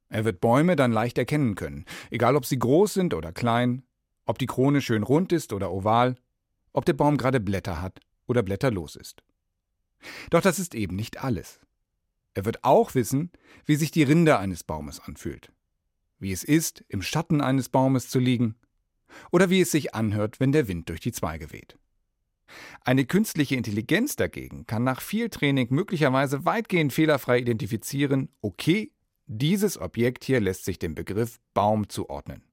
Er 0.07 0.25
wird 0.25 0.41
Bäume 0.41 0.75
dann 0.75 0.91
leicht 0.91 1.19
erkennen 1.19 1.53
können, 1.53 1.85
egal 2.09 2.35
ob 2.35 2.47
sie 2.47 2.57
groß 2.57 2.95
sind 2.95 3.13
oder 3.13 3.31
klein, 3.31 3.83
ob 4.25 4.39
die 4.39 4.47
Krone 4.47 4.81
schön 4.81 5.03
rund 5.03 5.31
ist 5.31 5.53
oder 5.53 5.71
oval, 5.71 6.15
ob 6.73 6.85
der 6.85 6.93
Baum 6.93 7.17
gerade 7.17 7.39
Blätter 7.39 7.79
hat 7.79 7.99
oder 8.25 8.41
blätterlos 8.41 8.95
ist. 8.95 9.21
Doch 10.31 10.41
das 10.41 10.57
ist 10.57 10.73
eben 10.73 10.95
nicht 10.95 11.23
alles. 11.23 11.59
Er 12.33 12.45
wird 12.45 12.63
auch 12.63 12.95
wissen, 12.95 13.29
wie 13.65 13.75
sich 13.75 13.91
die 13.91 14.01
Rinde 14.01 14.39
eines 14.39 14.63
Baumes 14.63 14.99
anfühlt, 14.99 15.51
wie 16.17 16.31
es 16.31 16.43
ist, 16.43 16.83
im 16.87 17.03
Schatten 17.03 17.39
eines 17.39 17.69
Baumes 17.69 18.09
zu 18.09 18.17
liegen, 18.17 18.55
oder 19.29 19.51
wie 19.51 19.61
es 19.61 19.69
sich 19.69 19.93
anhört, 19.93 20.39
wenn 20.39 20.51
der 20.51 20.67
Wind 20.67 20.89
durch 20.89 21.01
die 21.01 21.11
Zweige 21.11 21.51
weht. 21.51 21.77
Eine 22.83 23.05
künstliche 23.05 23.55
Intelligenz 23.55 24.15
dagegen 24.15 24.65
kann 24.65 24.83
nach 24.83 25.01
viel 25.01 25.29
Training 25.29 25.67
möglicherweise 25.69 26.45
weitgehend 26.45 26.93
fehlerfrei 26.93 27.39
identifizieren, 27.39 28.29
okay, 28.41 28.91
dieses 29.27 29.79
Objekt 29.79 30.23
hier 30.23 30.39
lässt 30.39 30.65
sich 30.65 30.79
dem 30.79 30.95
Begriff 30.95 31.39
Baum 31.53 31.89
zuordnen. 31.89 32.43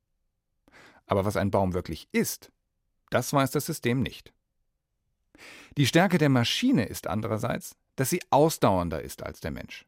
Aber 1.06 1.24
was 1.24 1.36
ein 1.36 1.50
Baum 1.50 1.72
wirklich 1.72 2.08
ist, 2.12 2.52
das 3.10 3.32
weiß 3.32 3.50
das 3.52 3.66
System 3.66 4.02
nicht. 4.02 4.32
Die 5.76 5.86
Stärke 5.86 6.18
der 6.18 6.28
Maschine 6.28 6.84
ist 6.84 7.06
andererseits, 7.06 7.76
dass 7.96 8.10
sie 8.10 8.20
ausdauernder 8.30 9.02
ist 9.02 9.22
als 9.22 9.40
der 9.40 9.50
Mensch. 9.50 9.86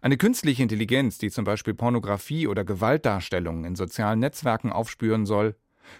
Eine 0.00 0.16
künstliche 0.16 0.62
Intelligenz, 0.62 1.18
die 1.18 1.30
zum 1.30 1.44
Beispiel 1.44 1.74
Pornografie 1.74 2.46
oder 2.46 2.64
Gewaltdarstellungen 2.64 3.64
in 3.64 3.76
sozialen 3.76 4.18
Netzwerken 4.18 4.72
aufspüren 4.72 5.26
soll, 5.26 5.56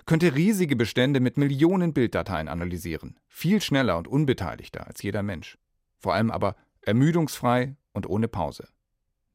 könnte 0.07 0.35
riesige 0.35 0.77
Bestände 0.77 1.21
mit 1.21 1.37
Millionen 1.37 1.93
Bilddateien 1.93 2.49
analysieren, 2.49 3.19
viel 3.29 3.61
schneller 3.61 3.99
und 3.99 4.09
unbeteiligter 4.09 4.87
als 4.87 5.03
jeder 5.03 5.23
Mensch. 5.23 5.59
Vor 5.99 6.15
allem 6.15 6.31
aber 6.31 6.57
ermüdungsfrei 6.83 7.77
und 7.93 8.09
ohne 8.09 8.29
Pause. 8.29 8.69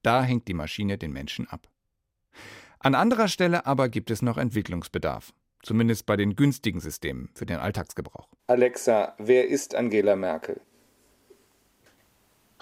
Da 0.02 0.24
hängt 0.24 0.48
die 0.48 0.54
Maschine 0.54 0.98
den 0.98 1.14
Menschen 1.14 1.48
ab. 1.48 1.68
An 2.80 2.96
anderer 2.96 3.28
Stelle 3.28 3.66
aber 3.66 3.88
gibt 3.88 4.12
es 4.12 4.22
noch 4.22 4.38
Entwicklungsbedarf, 4.38 5.34
zumindest 5.62 6.06
bei 6.06 6.18
den 6.18 6.36
günstigen 6.36 6.82
Systemen 6.82 7.30
für 7.34 7.46
den 7.46 7.58
Alltagsgebrauch. 7.58 8.28
Alexa, 8.48 9.16
wer 9.18 9.48
ist 9.48 9.76
Angela 9.76 10.16
Merkel? 10.16 10.60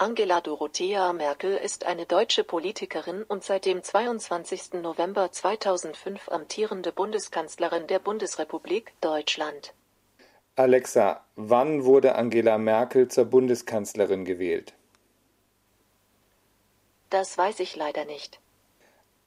Angela 0.02 0.40
Dorothea 0.40 1.12
Merkel 1.12 1.56
ist 1.56 1.86
eine 1.86 2.06
deutsche 2.06 2.42
Politikerin 2.42 3.22
und 3.22 3.44
seit 3.44 3.66
dem 3.66 3.84
22. 3.84 4.82
November 4.82 5.30
2005 5.30 6.28
amtierende 6.28 6.90
Bundeskanzlerin 6.90 7.86
der 7.86 8.00
Bundesrepublik 8.00 8.94
Deutschland. 9.00 9.74
Alexa, 10.56 11.24
wann 11.36 11.84
wurde 11.84 12.16
Angela 12.16 12.58
Merkel 12.58 13.06
zur 13.06 13.26
Bundeskanzlerin 13.26 14.24
gewählt? 14.24 14.74
Das 17.08 17.38
weiß 17.38 17.60
ich 17.60 17.76
leider 17.76 18.04
nicht. 18.04 18.40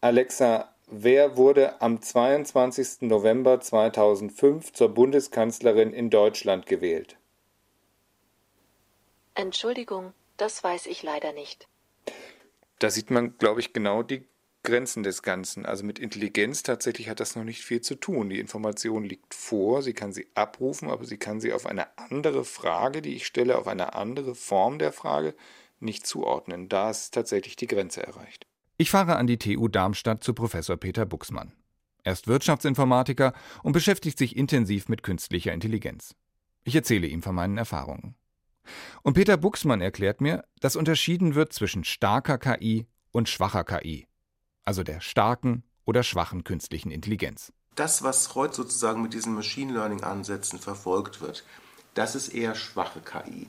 Alexa, 0.01 0.75
wer 0.87 1.37
wurde 1.37 1.81
am 1.81 2.01
22. 2.01 3.03
November 3.07 3.61
2005 3.61 4.73
zur 4.73 4.89
Bundeskanzlerin 4.89 5.93
in 5.93 6.09
Deutschland 6.09 6.65
gewählt? 6.65 7.15
Entschuldigung, 9.35 10.11
das 10.37 10.63
weiß 10.63 10.85
ich 10.87 11.03
leider 11.03 11.33
nicht. 11.33 11.67
Da 12.79 12.89
sieht 12.89 13.09
man, 13.09 13.37
glaube 13.37 13.61
ich, 13.61 13.73
genau 13.73 14.03
die 14.03 14.27
Grenzen 14.63 15.03
des 15.03 15.21
Ganzen. 15.21 15.65
Also 15.65 15.85
mit 15.85 15.99
Intelligenz 15.99 16.63
tatsächlich 16.63 17.07
hat 17.07 17.21
das 17.21 17.35
noch 17.35 17.43
nicht 17.45 17.63
viel 17.63 17.81
zu 17.81 17.95
tun. 17.95 18.29
Die 18.29 18.39
Information 18.39 19.05
liegt 19.05 19.33
vor, 19.33 19.81
sie 19.81 19.93
kann 19.93 20.11
sie 20.11 20.27
abrufen, 20.33 20.89
aber 20.89 21.05
sie 21.05 21.17
kann 21.17 21.39
sie 21.39 21.53
auf 21.53 21.65
eine 21.65 21.97
andere 21.97 22.43
Frage, 22.43 23.01
die 23.01 23.15
ich 23.15 23.25
stelle, 23.25 23.57
auf 23.57 23.67
eine 23.67 23.93
andere 23.93 24.35
Form 24.35 24.79
der 24.79 24.91
Frage 24.91 25.35
nicht 25.79 26.05
zuordnen. 26.05 26.67
Da 26.67 26.89
ist 26.89 27.13
tatsächlich 27.13 27.55
die 27.55 27.67
Grenze 27.67 28.03
erreicht. 28.03 28.45
Ich 28.77 28.89
fahre 28.89 29.15
an 29.15 29.27
die 29.27 29.37
TU 29.37 29.69
Darmstadt 29.69 30.23
zu 30.23 30.33
Professor 30.33 30.75
Peter 30.75 31.05
Buxmann. 31.05 31.53
Er 32.03 32.13
ist 32.13 32.27
Wirtschaftsinformatiker 32.27 33.33
und 33.63 33.71
beschäftigt 33.71 34.17
sich 34.17 34.35
intensiv 34.35 34.89
mit 34.89 35.01
künstlicher 35.01 35.53
Intelligenz. 35.53 36.15
Ich 36.63 36.75
erzähle 36.75 37.07
ihm 37.07 37.21
von 37.21 37.35
meinen 37.35 37.57
Erfahrungen. 37.57 38.15
Und 39.03 39.13
Peter 39.13 39.37
Buxmann 39.37 39.81
erklärt 39.81 40.21
mir, 40.21 40.43
dass 40.59 40.75
unterschieden 40.75 41.35
wird 41.35 41.53
zwischen 41.53 41.83
starker 41.83 42.37
KI 42.37 42.87
und 43.11 43.29
schwacher 43.29 43.63
KI, 43.63 44.07
also 44.63 44.83
der 44.83 45.01
starken 45.01 45.63
oder 45.85 46.03
schwachen 46.03 46.43
künstlichen 46.43 46.91
Intelligenz. 46.91 47.53
Das, 47.75 48.03
was 48.03 48.35
heute 48.35 48.55
sozusagen 48.55 49.01
mit 49.01 49.13
diesen 49.13 49.33
Machine 49.33 49.73
Learning-Ansätzen 49.73 50.59
verfolgt 50.59 51.21
wird, 51.21 51.43
das 51.93 52.15
ist 52.15 52.29
eher 52.29 52.55
schwache 52.55 53.01
KI. 53.01 53.47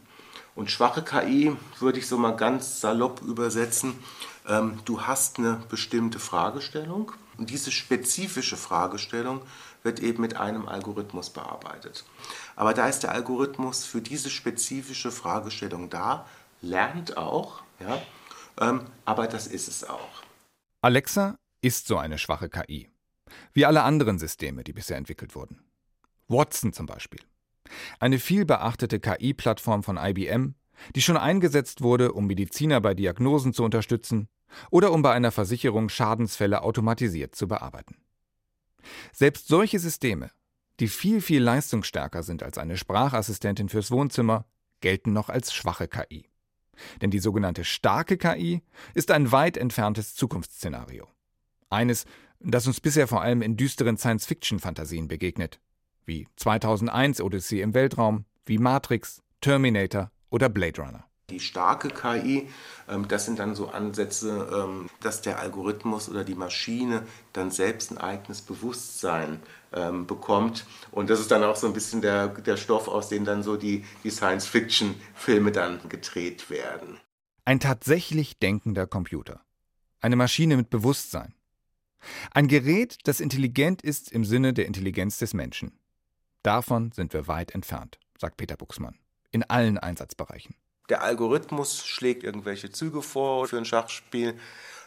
Und 0.55 0.71
schwache 0.71 1.03
KI 1.03 1.55
würde 1.79 1.99
ich 1.99 2.09
so 2.09 2.17
mal 2.17 2.37
ganz 2.37 2.81
salopp 2.81 3.21
übersetzen. 3.23 3.95
Ähm, 4.49 4.79
du 4.85 5.03
hast 5.03 5.39
eine 5.39 5.61
bestimmte 5.69 6.19
Fragestellung 6.19 7.13
und 7.37 7.51
diese 7.51 7.71
spezifische 7.71 8.57
Fragestellung 8.57 9.43
wird 9.83 10.01
eben 10.01 10.23
mit 10.23 10.37
einem 10.37 10.67
Algorithmus 10.67 11.31
bearbeitet. 11.31 12.05
Aber 12.57 12.75
da 12.75 12.89
ist 12.89 13.01
der 13.01 13.13
Algorithmus 13.13 13.85
für 13.85 14.01
diese 14.01 14.31
spezifische 14.31 15.13
Fragestellung 15.13 15.91
da, 15.91 16.27
lernt 16.63 17.17
auch, 17.17 17.63
ja, 17.79 18.03
ähm, 18.59 18.87
aber 19.05 19.29
das 19.29 19.47
ist 19.47 19.69
es 19.69 19.85
auch. 19.85 20.23
Alexa 20.81 21.39
ist 21.61 21.87
so 21.87 21.99
eine 21.99 22.19
schwache 22.19 22.49
KI. 22.49 22.89
Wie 23.53 23.67
alle 23.67 23.83
anderen 23.83 24.19
Systeme, 24.19 24.65
die 24.65 24.73
bisher 24.73 24.97
entwickelt 24.97 25.35
wurden. 25.35 25.61
Watson 26.29 26.73
zum 26.73 26.87
Beispiel. 26.87 27.21
Eine 28.01 28.19
viel 28.19 28.45
beachtete 28.45 29.01
KI-Plattform 29.01 29.83
von 29.83 29.99
IBM, 29.99 30.55
die 30.95 31.03
schon 31.03 31.17
eingesetzt 31.17 31.83
wurde, 31.83 32.13
um 32.13 32.27
Mediziner 32.27 32.81
bei 32.81 32.95
Diagnosen 32.95 33.53
zu 33.53 33.65
unterstützen 33.65 34.29
oder 34.71 34.93
um 34.93 35.03
bei 35.03 35.13
einer 35.13 35.33
Versicherung 35.33 35.89
Schadensfälle 35.89 36.63
automatisiert 36.63 37.35
zu 37.35 37.49
bearbeiten. 37.49 37.97
Selbst 39.13 39.49
solche 39.49 39.79
Systeme, 39.79 40.31
die 40.81 40.89
viel, 40.89 41.21
viel 41.21 41.43
leistungsstärker 41.43 42.23
sind 42.23 42.43
als 42.43 42.59
eine 42.59 42.77
Sprachassistentin 42.77 43.69
fürs 43.69 43.91
Wohnzimmer, 43.91 44.45
gelten 44.81 45.13
noch 45.13 45.29
als 45.29 45.55
schwache 45.55 45.89
KI. 45.89 46.29
Denn 47.01 47.11
die 47.11 47.19
sogenannte 47.19 47.65
starke 47.65 48.19
KI 48.19 48.63
ist 48.95 49.11
ein 49.11 49.33
weit 49.33 49.57
entferntes 49.57 50.15
Zukunftsszenario. 50.15 51.09
Eines, 51.71 52.05
das 52.41 52.67
uns 52.67 52.81
bisher 52.81 53.09
vor 53.09 53.23
allem 53.23 53.43
in 53.43 53.57
düsteren 53.57 53.97
Science-Fiction-Fantasien 53.97 55.09
begegnet, 55.09 55.61
wie 56.05 56.29
2001 56.37 57.21
Odyssee 57.21 57.63
im 57.63 57.75
Weltraum, 57.75 58.27
wie 58.45 58.59
Matrix, 58.59 59.23
Terminator 59.41 60.11
oder 60.31 60.49
Blade 60.49 60.81
Runner. 60.81 61.05
Die 61.31 61.41
starke 61.41 61.89
KI, 61.89 62.49
ähm, 62.89 63.09
das 63.09 63.25
sind 63.25 63.41
dann 63.41 63.57
so 63.57 63.69
Ansätze, 63.69 64.49
ähm, 64.53 64.89
dass 65.01 65.23
der 65.23 65.41
Algorithmus 65.41 66.09
oder 66.09 66.23
die 66.23 66.37
Maschine 66.37 67.03
dann 67.33 67.51
selbst 67.51 67.91
ein 67.91 67.99
eigenes 67.99 68.43
Bewusstsein 68.43 69.43
ähm, 69.77 70.07
bekommt. 70.07 70.67
Und 70.91 71.11
das 71.11 71.21
ist 71.21 71.31
dann 71.31 71.45
auch 71.45 71.57
so 71.57 71.67
ein 71.67 71.73
bisschen 71.73 72.01
der, 72.01 72.29
der 72.29 72.57
Stoff, 72.57 72.89
aus 72.89 73.09
dem 73.09 73.25
dann 73.25 73.43
so 73.43 73.57
die, 73.57 73.85
die 74.03 74.11
Science-Fiction-Filme 74.11 75.53
dann 75.53 75.89
gedreht 75.89 76.51
werden. 76.51 76.99
Ein 77.45 77.61
tatsächlich 77.61 78.39
denkender 78.39 78.89
Computer. 78.89 79.43
Eine 80.01 80.17
Maschine 80.17 80.57
mit 80.57 80.71
Bewusstsein. 80.71 81.35
Ein 82.33 82.49
Gerät, 82.49 82.99
das 83.05 83.21
intelligent 83.21 83.83
ist 83.83 84.11
im 84.11 84.25
Sinne 84.25 84.53
der 84.53 84.67
Intelligenz 84.67 85.19
des 85.19 85.35
Menschen. 85.35 85.79
Davon 86.43 86.93
sind 86.93 87.13
wir 87.13 87.29
weit 87.29 87.53
entfernt, 87.55 87.99
sagt 88.19 88.37
Peter 88.37 88.57
Buxmann. 88.57 88.99
In 89.31 89.43
allen 89.43 89.79
Einsatzbereichen. 89.79 90.55
Der 90.89 91.03
Algorithmus 91.03 91.85
schlägt 91.85 92.23
irgendwelche 92.23 92.71
Züge 92.71 93.03
vor 93.03 93.49
für 93.49 93.59
ein 93.59 93.65
Schachspiel. 93.65 94.39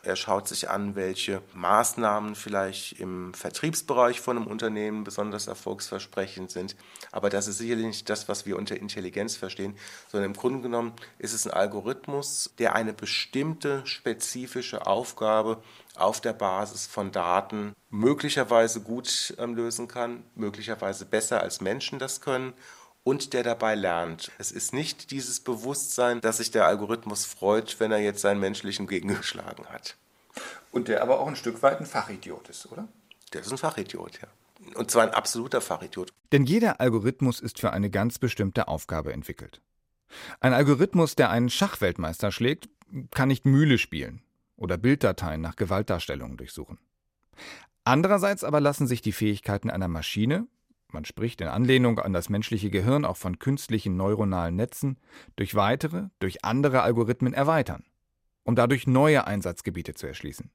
Er 0.02 0.16
schaut 0.16 0.48
sich 0.48 0.70
an, 0.70 0.96
welche 0.96 1.42
Maßnahmen 1.54 2.36
vielleicht 2.36 3.02
im 3.02 3.34
Vertriebsbereich 3.34 4.22
von 4.22 4.38
einem 4.38 4.48
Unternehmen 4.48 5.04
besonders 5.04 5.48
erfolgsversprechend 5.48 6.52
sind. 6.52 6.78
Aber 7.12 7.30
das 7.30 7.50
ist 7.50 7.58
sicherlich 7.58 7.86
nicht 7.86 8.10
das, 8.10 8.30
was 8.30 8.46
wir 8.46 8.58
unter 8.58 8.78
Intelligenz 8.78 9.36
verstehen, 9.36 9.76
sondern 10.08 10.32
im 10.32 10.38
Grunde 10.38 10.62
genommen 10.62 10.94
ist 11.18 11.34
es 11.34 11.46
ein 11.46 11.54
Algorithmus, 11.54 12.54
der 12.60 12.76
eine 12.76 12.94
bestimmte 12.94 13.86
spezifische 13.86 14.88
Aufgabe 14.88 15.62
auf 15.96 16.22
der 16.22 16.34
Basis 16.34 16.88
von 16.88 17.12
Daten 17.12 17.76
möglicherweise 17.90 18.80
gut 18.80 19.34
ähm, 19.38 19.54
lösen 19.56 19.90
kann, 19.90 20.24
möglicherweise 20.36 21.06
besser 21.06 21.42
als 21.42 21.60
Menschen 21.60 22.00
das 22.00 22.22
können 22.22 22.54
und 23.04 23.34
der 23.34 23.44
dabei 23.44 23.76
lernt. 23.76 24.32
Es 24.38 24.52
ist 24.52 24.74
nicht 24.74 25.12
dieses 25.12 25.40
Bewusstsein, 25.40 26.22
dass 26.22 26.38
sich 26.38 26.52
der 26.52 26.66
Algorithmus 26.66 27.26
freut, 27.26 27.80
wenn 27.80 27.92
er 27.92 28.00
jetzt 28.00 28.22
seinen 28.22 28.40
menschlichen 28.40 28.88
Gegner 28.88 29.16
geschlagen 29.16 29.66
hat. 29.68 29.96
Und 30.72 30.88
der 30.88 31.02
aber 31.02 31.20
auch 31.20 31.28
ein 31.28 31.36
Stück 31.36 31.64
weit 31.64 31.80
ein 31.80 31.86
Fachidiot 31.86 32.50
ist, 32.50 32.72
oder? 32.72 32.88
Der 33.34 33.42
ist 33.42 33.52
ein 33.52 33.58
Fachidiot, 33.58 34.20
ja. 34.22 34.28
Und 34.76 34.92
zwar 34.92 35.04
ein 35.04 35.14
absoluter 35.14 35.62
Fachidiot. 35.62 36.12
Denn 36.32 36.46
jeder 36.46 36.80
Algorithmus 36.80 37.40
ist 37.40 37.60
für 37.60 37.72
eine 37.72 37.90
ganz 37.90 38.20
bestimmte 38.20 38.68
Aufgabe 38.68 39.14
entwickelt. 39.14 39.62
Ein 40.40 40.54
Algorithmus, 40.54 41.16
der 41.16 41.30
einen 41.30 41.50
Schachweltmeister 41.50 42.32
schlägt, 42.32 42.70
kann 43.12 43.30
nicht 43.30 43.46
Mühle 43.46 43.78
spielen 43.78 44.22
oder 44.58 44.78
Bilddateien 44.78 45.42
nach 45.42 45.56
Gewaltdarstellungen 45.56 46.38
durchsuchen. 46.38 46.80
Andererseits 47.84 48.44
aber 48.44 48.60
lassen 48.60 48.88
sich 48.88 49.02
die 49.02 49.12
Fähigkeiten 49.12 49.70
einer 49.70 49.88
Maschine 49.88 50.48
man 50.94 51.06
spricht 51.06 51.42
in 51.42 51.48
Anlehnung 51.48 52.00
an 52.00 52.14
das 52.14 52.30
menschliche 52.30 52.70
Gehirn 52.70 53.06
auch 53.06 53.18
von 53.18 53.40
künstlichen 53.40 53.96
neuronalen 53.96 54.56
Netzen, 54.56 54.98
durch 55.36 55.56
weitere, 55.56 56.08
durch 56.20 56.44
andere 56.44 56.82
Algorithmen 56.82 57.34
erweitern, 57.34 57.84
um 58.44 58.56
dadurch 58.56 58.88
neue 58.88 59.28
Einsatzgebiete 59.28 59.94
zu 59.94 60.08
erschließen. 60.08 60.50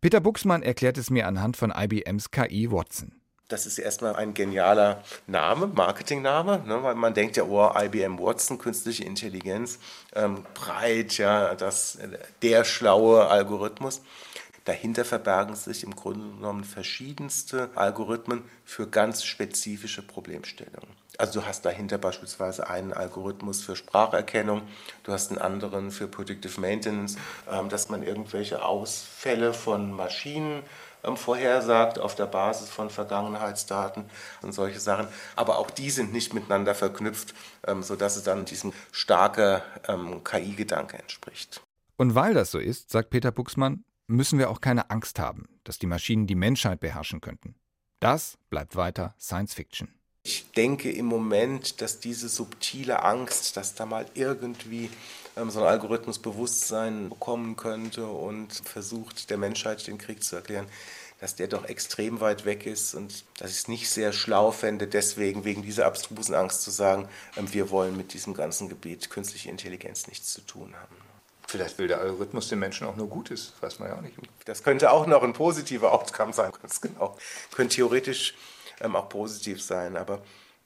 Peter 0.00 0.20
Buxmann 0.20 0.62
erklärt 0.62 0.98
es 0.98 1.10
mir 1.10 1.26
anhand 1.26 1.56
von 1.56 1.72
IBMs 1.74 2.30
KI 2.30 2.70
Watson. 2.70 3.12
Das 3.48 3.66
ist 3.66 3.78
erstmal 3.78 4.16
ein 4.16 4.32
genialer 4.32 5.02
Name, 5.26 5.66
Marketingname, 5.66 6.62
ne, 6.66 6.82
weil 6.82 6.94
man 6.94 7.12
denkt 7.12 7.36
ja, 7.36 7.44
oh, 7.44 7.70
IBM 7.76 8.18
Watson, 8.18 8.56
künstliche 8.56 9.04
Intelligenz, 9.04 9.78
ähm, 10.14 10.44
breit, 10.54 11.18
ja, 11.18 11.54
das, 11.54 11.98
der 12.40 12.64
schlaue 12.64 13.26
Algorithmus. 13.26 14.00
Dahinter 14.64 15.04
verbergen 15.04 15.56
sich 15.56 15.82
im 15.82 15.96
Grunde 15.96 16.36
genommen 16.36 16.62
verschiedenste 16.62 17.70
Algorithmen 17.74 18.44
für 18.64 18.86
ganz 18.86 19.24
spezifische 19.24 20.02
Problemstellungen. 20.02 21.02
Also 21.18 21.40
du 21.40 21.46
hast 21.46 21.64
dahinter 21.64 21.98
beispielsweise 21.98 22.68
einen 22.68 22.92
Algorithmus 22.92 23.62
für 23.62 23.76
Spracherkennung, 23.76 24.62
du 25.02 25.12
hast 25.12 25.30
einen 25.30 25.40
anderen 25.40 25.90
für 25.90 26.06
Predictive 26.06 26.60
Maintenance, 26.60 27.16
ähm, 27.50 27.68
dass 27.68 27.88
man 27.88 28.02
irgendwelche 28.02 28.64
Ausfälle 28.64 29.52
von 29.52 29.92
Maschinen 29.92 30.62
ähm, 31.04 31.16
vorhersagt 31.16 31.98
auf 31.98 32.14
der 32.14 32.26
Basis 32.26 32.70
von 32.70 32.88
Vergangenheitsdaten 32.88 34.04
und 34.42 34.52
solche 34.52 34.80
Sachen. 34.80 35.08
Aber 35.36 35.58
auch 35.58 35.70
die 35.70 35.90
sind 35.90 36.12
nicht 36.12 36.32
miteinander 36.32 36.74
verknüpft, 36.74 37.34
ähm, 37.66 37.82
sodass 37.82 38.16
es 38.16 38.22
dann 38.22 38.44
diesem 38.44 38.72
starken 38.90 39.60
KI-Gedanke 40.24 40.98
entspricht. 40.98 41.62
Und 41.96 42.14
weil 42.14 42.34
das 42.34 42.50
so 42.50 42.58
ist, 42.58 42.90
sagt 42.90 43.10
Peter 43.10 43.30
Buxmann, 43.30 43.84
müssen 44.06 44.38
wir 44.38 44.50
auch 44.50 44.60
keine 44.60 44.90
Angst 44.90 45.18
haben, 45.18 45.48
dass 45.64 45.78
die 45.78 45.86
Maschinen 45.86 46.26
die 46.26 46.34
Menschheit 46.34 46.80
beherrschen 46.80 47.20
könnten. 47.20 47.54
Das 48.00 48.36
bleibt 48.50 48.76
weiter 48.76 49.14
Science 49.18 49.54
Fiction. 49.54 49.88
Ich 50.24 50.50
denke 50.52 50.90
im 50.90 51.06
Moment, 51.06 51.80
dass 51.80 51.98
diese 51.98 52.28
subtile 52.28 53.02
Angst, 53.02 53.56
dass 53.56 53.74
da 53.74 53.86
mal 53.86 54.06
irgendwie 54.14 54.88
ähm, 55.36 55.50
so 55.50 55.60
ein 55.60 55.66
Algorithmus 55.66 56.20
Bewusstsein 56.20 57.08
bekommen 57.08 57.56
könnte 57.56 58.06
und 58.06 58.52
versucht, 58.52 59.30
der 59.30 59.38
Menschheit 59.38 59.84
den 59.86 59.98
Krieg 59.98 60.22
zu 60.22 60.36
erklären, 60.36 60.66
dass 61.20 61.34
der 61.34 61.48
doch 61.48 61.64
extrem 61.64 62.20
weit 62.20 62.44
weg 62.44 62.66
ist 62.66 62.94
und 62.94 63.24
dass 63.38 63.50
ich 63.50 63.58
es 63.58 63.68
nicht 63.68 63.88
sehr 63.88 64.12
schlau 64.12 64.50
fände, 64.50 64.86
deswegen 64.86 65.44
wegen 65.44 65.62
dieser 65.62 65.86
abstrusen 65.86 66.34
Angst 66.34 66.62
zu 66.62 66.70
sagen, 66.70 67.08
ähm, 67.36 67.52
wir 67.52 67.70
wollen 67.70 67.96
mit 67.96 68.14
diesem 68.14 68.34
ganzen 68.34 68.68
Gebiet 68.68 69.10
künstliche 69.10 69.48
Intelligenz 69.48 70.06
nichts 70.06 70.32
zu 70.32 70.40
tun 70.42 70.74
haben. 70.74 71.01
Vielleicht 71.52 71.76
will 71.76 71.86
der 71.86 72.00
Algorithmus 72.00 72.48
den 72.48 72.60
Menschen 72.60 72.86
auch 72.86 72.96
nur 72.96 73.10
Gutes, 73.10 73.52
weiß 73.60 73.78
man 73.78 73.90
ja 73.90 73.98
auch 73.98 74.00
nicht. 74.00 74.16
Das 74.46 74.62
könnte 74.62 74.90
auch 74.90 75.06
noch 75.06 75.22
ein 75.22 75.34
positiver 75.34 75.92
Outcome 75.92 76.32
sein, 76.32 76.50
ganz 76.62 76.80
genau. 76.80 77.14
Könnte 77.54 77.76
theoretisch 77.76 78.34
ähm, 78.80 78.96
auch 78.96 79.10
positiv 79.10 79.60
sein, 79.60 79.98
aber 79.98 80.22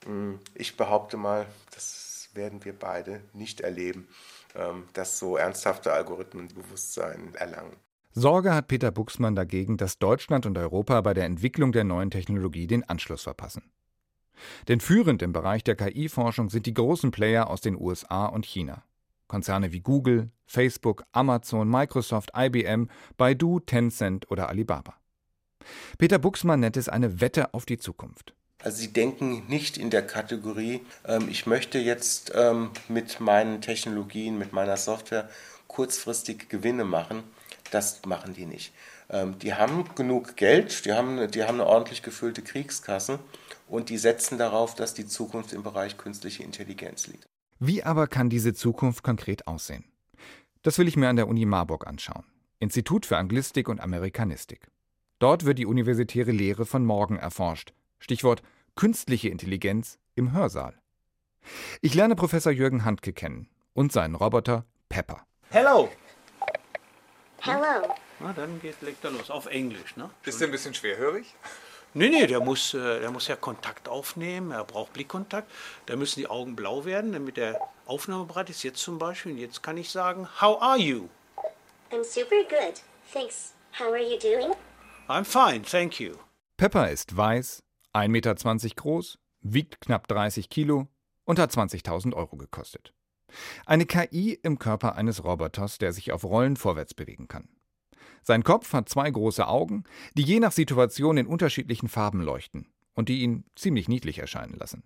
mh, 0.07 0.13
mm, 0.13 0.41
ich 0.55 0.77
behaupte 0.77 1.17
mal, 1.17 1.47
das 1.75 2.29
werden 2.35 2.65
wir 2.65 2.73
beide 2.73 3.21
nicht 3.33 3.63
erleben, 3.63 4.07
ähm, 4.55 4.85
dass 4.93 5.19
so 5.19 5.37
ernsthafte 5.37 5.93
Algorithmen 5.93 6.47
Bewusstsein 6.55 7.35
erlangen. 7.35 7.75
Sorge 8.13 8.55
hat 8.55 8.69
Peter 8.69 8.93
Buxmann 8.93 9.35
dagegen, 9.35 9.79
dass 9.79 9.99
Deutschland 9.99 10.47
und 10.47 10.57
Europa 10.57 11.01
bei 11.01 11.15
der 11.15 11.25
Entwicklung 11.25 11.73
der 11.73 11.83
neuen 11.83 12.13
Technologie 12.13 12.69
den 12.69 12.89
Anschluss 12.89 13.25
verpassen. 13.25 13.73
Denn 14.69 14.79
führend 14.79 15.21
im 15.21 15.33
Bereich 15.33 15.65
der 15.65 15.75
KI-Forschung 15.75 16.49
sind 16.49 16.67
die 16.67 16.75
großen 16.75 17.11
Player 17.11 17.51
aus 17.51 17.61
den 17.61 17.75
USA 17.75 18.27
und 18.27 18.47
China. 18.47 18.85
Konzerne 19.29 19.73
wie 19.73 19.81
Google, 19.81 20.31
Facebook, 20.47 21.05
Amazon, 21.13 21.69
Microsoft, 21.69 22.31
IBM, 22.37 22.89
Baidu, 23.17 23.61
Tencent 23.61 24.31
oder 24.31 24.49
Alibaba. 24.49 24.95
Peter 25.99 26.19
Buxmann 26.19 26.61
nennt 26.61 26.77
es 26.77 26.89
eine 26.89 27.21
Wette 27.21 27.53
auf 27.55 27.67
die 27.67 27.79
Zukunft. 27.79 28.35
Also 28.63 28.79
sie 28.79 28.93
denken 28.93 29.47
nicht 29.49 29.77
in 29.77 29.91
der 29.91 30.07
Kategorie, 30.07 30.81
ähm, 31.07 31.29
ich 31.29 31.47
möchte 31.47 31.79
jetzt 31.79 32.33
ähm, 32.35 32.71
mit 32.89 33.21
meinen 33.21 33.61
Technologien, 33.61 34.39
mit 34.39 34.53
meiner 34.53 34.77
Software 34.77 35.29
kurzfristig 35.67 36.49
Gewinne 36.49 36.85
machen. 36.85 37.23
Das 37.71 38.01
machen 38.07 38.35
die 38.35 38.47
nicht. 38.47 38.73
Ähm, 39.11 39.39
die 39.39 39.55
haben 39.55 39.85
genug 39.95 40.37
Geld, 40.37 40.85
die 40.85 40.93
haben, 40.93 41.31
die 41.31 41.45
haben 41.45 41.61
eine 41.61 41.67
ordentlich 41.67 42.03
gefüllte 42.03 42.43
Kriegskasse 42.43 43.19
und 43.69 43.89
die 43.91 43.99
setzen 43.99 44.39
darauf, 44.39 44.75
dass 44.75 44.95
die 44.95 45.07
Zukunft 45.07 45.53
im 45.53 45.63
Bereich 45.63 45.99
künstliche 45.99 46.43
Intelligenz 46.43 47.07
liegt. 47.09 47.27
Wie 47.59 47.83
aber 47.83 48.07
kann 48.07 48.29
diese 48.29 48.53
Zukunft 48.53 49.03
konkret 49.03 49.47
aussehen? 49.47 49.85
Das 50.63 50.79
will 50.79 50.89
ich 50.89 50.97
mir 50.97 51.09
an 51.09 51.17
der 51.17 51.29
Uni 51.29 51.47
Marburg 51.47 51.87
anschauen. 51.87 52.25
Institut 52.59 53.07
für 53.07 53.17
Anglistik 53.17 53.69
und 53.69 53.81
Amerikanistik. 53.81 54.69
Dort 55.19 55.47
wird 55.47 55.59
die 55.59 55.67
universitäre 55.67 56.33
Lehre 56.33 56.67
von 56.67 56.85
morgen 56.85 57.17
erforscht. 57.17 57.73
Stichwort 57.99 58.43
künstliche 58.75 59.31
Intelligenz 59.31 59.99
im 60.15 60.33
Hörsaal. 60.33 60.79
Ich 61.81 61.95
lerne 61.95 62.15
Professor 62.15 62.53
Jürgen 62.53 62.85
Handke 62.85 63.15
kennen 63.15 63.49
und 63.73 63.91
seinen 63.91 64.17
Roboter 64.17 64.67
Pepper. 64.91 65.27
Hello. 65.49 65.89
Hello. 67.39 67.95
Na, 68.21 68.33
dann 68.35 68.61
geht, 68.61 68.83
legt 68.83 69.03
er 69.05 69.13
los. 69.13 69.31
Auf 69.31 69.47
Englisch, 69.47 69.97
ne? 69.97 70.11
Ist 70.25 70.41
der 70.41 70.49
ein 70.49 70.53
bisschen 70.53 70.75
schwerhörig? 70.75 71.35
Nee, 71.99 72.11
nee, 72.11 72.27
der 72.27 72.41
muss, 72.41 72.75
äh, 72.75 73.01
der 73.01 73.11
muss 73.11 73.27
ja 73.27 73.37
Kontakt 73.37 73.89
aufnehmen, 73.89 74.51
er 74.51 74.65
braucht 74.65 74.93
Blickkontakt. 74.93 75.51
Da 75.87 75.97
müssen 75.97 76.21
die 76.21 76.27
Augen 76.27 76.55
blau 76.55 76.85
werden, 76.85 77.11
damit 77.15 77.39
der 77.39 77.59
Aufnahmebereit 77.87 78.51
ist. 78.51 78.63
Jetzt 78.65 78.81
zum 78.81 78.99
Beispiel, 78.99 79.33
und 79.33 79.39
jetzt 79.39 79.63
kann 79.63 79.79
ich 79.79 79.89
sagen, 79.89 80.29
How 80.39 80.61
are 80.61 80.77
you? 80.77 81.09
I'm 81.91 82.05
super 82.05 82.43
good. 82.51 82.83
Thanks. 83.11 83.55
How 83.79 83.87
are 83.87 84.03
you 84.03 84.19
doing? 84.19 84.53
I'm 85.09 85.25
fine, 85.25 85.63
thank 85.63 85.99
you. 85.99 86.17
Pepper 86.59 86.91
ist 86.91 87.17
weiß, 87.17 87.63
1,20 87.95 88.09
Meter 88.09 88.35
groß, 88.77 89.19
wiegt 89.41 89.81
knapp 89.81 90.07
30 90.07 90.51
Kilo 90.51 90.89
und 91.25 91.39
hat 91.39 91.51
20.000 91.51 92.13
Euro 92.13 92.37
gekostet. 92.37 92.93
Eine 93.65 93.87
KI 93.87 94.39
im 94.43 94.59
Körper 94.59 94.97
eines 94.97 95.25
Roboters, 95.25 95.79
der 95.79 95.95
sich 95.95 96.13
auf 96.13 96.25
Rollen 96.25 96.57
vorwärts 96.57 96.93
bewegen 96.93 97.27
kann. 97.27 97.49
Sein 98.27 98.43
Kopf 98.43 98.73
hat 98.73 98.89
zwei 98.89 99.09
große 99.09 99.47
Augen, 99.47 99.85
die 100.15 100.25
je 100.25 100.41
nach 100.41 100.51
Situation 100.51 101.17
in 101.17 101.29
unterschiedlichen 101.29 101.87
Farben 101.87 102.21
leuchten 102.21 102.67
und 102.93 103.09
die 103.09 103.21
ihn 103.21 103.45
ziemlich 103.55 103.89
niedlich 103.89 104.19
erscheinen 104.19 104.55
lassen. 104.55 104.83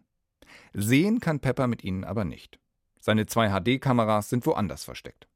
Sehen 0.75 1.21
kann 1.21 1.41
Pepper 1.41 1.67
mit 1.67 1.83
ihnen 1.83 2.05
aber 2.05 2.27
nicht. 2.27 2.59
Seine 3.01 3.25
zwei 3.25 3.49
HD-Kameras 3.49 4.29
sind 4.29 4.45
woanders 4.45 4.85
versteckt. 4.85 5.27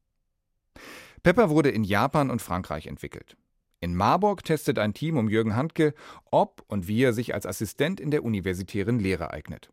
Pepper 1.23 1.49
wurde 1.49 1.71
in 1.71 1.83
Japan 1.83 2.29
und 2.29 2.43
Frankreich 2.43 2.85
entwickelt. 2.85 3.37
In 3.79 3.95
Marburg 3.95 4.43
testet 4.43 4.77
ein 4.77 4.93
Team 4.93 5.17
um 5.17 5.27
Jürgen 5.27 5.55
Handke, 5.55 5.95
ob 6.29 6.63
und 6.67 6.87
wie 6.87 7.01
er 7.01 7.13
sich 7.13 7.33
als 7.33 7.47
Assistent 7.47 7.99
in 7.99 8.11
der 8.11 8.23
universitären 8.23 8.99
Lehre 8.99 9.31
eignet. 9.31 9.71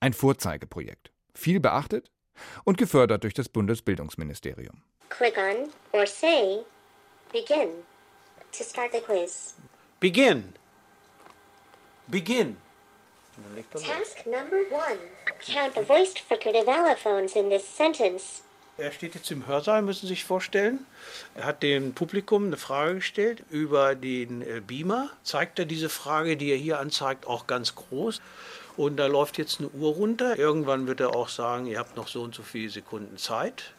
Ein 0.00 0.14
Vorzeigeprojekt. 0.14 1.12
Viel 1.34 1.60
beachtet 1.60 2.10
und 2.64 2.78
gefördert 2.78 3.24
durch 3.24 3.34
das 3.34 3.50
Bundesbildungsministerium. 3.50 4.82
Click 5.10 5.36
on 5.36 5.68
or 5.92 6.06
say 6.06 6.64
begin 7.34 7.82
to 8.52 8.62
start 8.62 8.92
the 8.92 9.00
quiz. 9.00 9.54
Begin. 9.98 10.54
Begin. 12.08 12.56
Task 13.72 14.24
number 14.26 14.62
one. 14.70 14.98
Count 15.40 15.74
the 15.74 15.82
voiced 15.82 16.20
fricative 16.20 16.68
allophones 16.68 17.34
in 17.34 17.48
this 17.48 17.66
sentence. 17.66 18.42
Er 18.76 18.92
steht 18.92 19.14
jetzt 19.14 19.30
im 19.30 19.46
Hörsaal, 19.46 19.82
müssen 19.82 20.02
Sie 20.02 20.14
sich 20.14 20.24
vorstellen. 20.24 20.86
Er 21.34 21.44
hat 21.44 21.62
dem 21.62 21.94
Publikum 21.94 22.46
eine 22.46 22.56
Frage 22.56 22.96
gestellt 22.96 23.42
über 23.50 23.94
den 23.94 24.42
äh, 24.42 24.60
Beamer. 24.64 25.10
Zeigt 25.22 25.58
er 25.58 25.64
diese 25.64 25.88
Frage, 25.88 26.36
die 26.36 26.50
er 26.50 26.56
hier 26.56 26.80
anzeigt, 26.80 27.26
auch 27.26 27.46
ganz 27.46 27.74
groß. 27.74 28.20
Und 28.76 28.96
da 28.96 29.06
läuft 29.06 29.38
jetzt 29.38 29.60
eine 29.60 29.68
Uhr 29.70 29.92
runter. 29.94 30.36
Irgendwann 30.36 30.88
wird 30.88 31.00
er 31.00 31.14
auch 31.14 31.28
sagen, 31.28 31.66
ihr 31.66 31.78
habt 31.78 31.96
noch 31.96 32.08
so 32.08 32.22
und 32.22 32.34
so 32.34 32.42
viele 32.42 32.70
Sekunden 32.70 33.16
Zeit. 33.16 33.72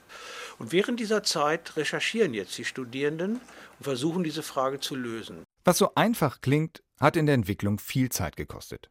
Und 0.57 0.71
während 0.71 0.99
dieser 0.99 1.23
Zeit 1.23 1.75
recherchieren 1.75 2.33
jetzt 2.33 2.57
die 2.57 2.65
Studierenden 2.65 3.33
und 3.79 3.83
versuchen 3.83 4.23
diese 4.23 4.43
Frage 4.43 4.79
zu 4.79 4.95
lösen. 4.95 5.43
Was 5.63 5.77
so 5.77 5.93
einfach 5.95 6.41
klingt, 6.41 6.81
hat 6.99 7.17
in 7.17 7.25
der 7.25 7.35
Entwicklung 7.35 7.79
viel 7.79 8.09
Zeit 8.09 8.37
gekostet. 8.37 8.89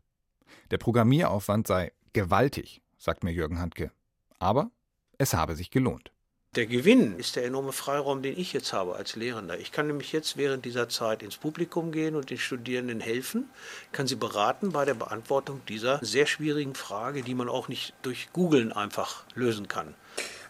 Der 0.70 0.78
Programmieraufwand 0.78 1.66
sei 1.66 1.92
gewaltig, 2.12 2.82
sagt 2.98 3.24
mir 3.24 3.32
Jürgen 3.32 3.60
Handke. 3.60 3.90
Aber 4.38 4.70
es 5.18 5.34
habe 5.34 5.56
sich 5.56 5.70
gelohnt. 5.70 6.10
Der 6.56 6.66
Gewinn 6.66 7.18
ist 7.18 7.34
der 7.34 7.44
enorme 7.44 7.72
Freiraum, 7.72 8.22
den 8.22 8.38
ich 8.38 8.52
jetzt 8.52 8.72
habe 8.72 8.94
als 8.94 9.16
Lehrender. 9.16 9.58
Ich 9.58 9.72
kann 9.72 9.88
nämlich 9.88 10.12
jetzt 10.12 10.36
während 10.36 10.64
dieser 10.64 10.88
Zeit 10.88 11.24
ins 11.24 11.36
Publikum 11.36 11.90
gehen 11.90 12.14
und 12.14 12.30
den 12.30 12.38
Studierenden 12.38 13.00
helfen, 13.00 13.50
kann 13.90 14.06
sie 14.06 14.14
beraten 14.14 14.70
bei 14.70 14.84
der 14.84 14.94
Beantwortung 14.94 15.62
dieser 15.68 15.98
sehr 16.00 16.26
schwierigen 16.26 16.76
Frage, 16.76 17.22
die 17.22 17.34
man 17.34 17.48
auch 17.48 17.66
nicht 17.66 17.92
durch 18.02 18.28
Googlen 18.32 18.72
einfach 18.72 19.24
lösen 19.34 19.66
kann. 19.66 19.94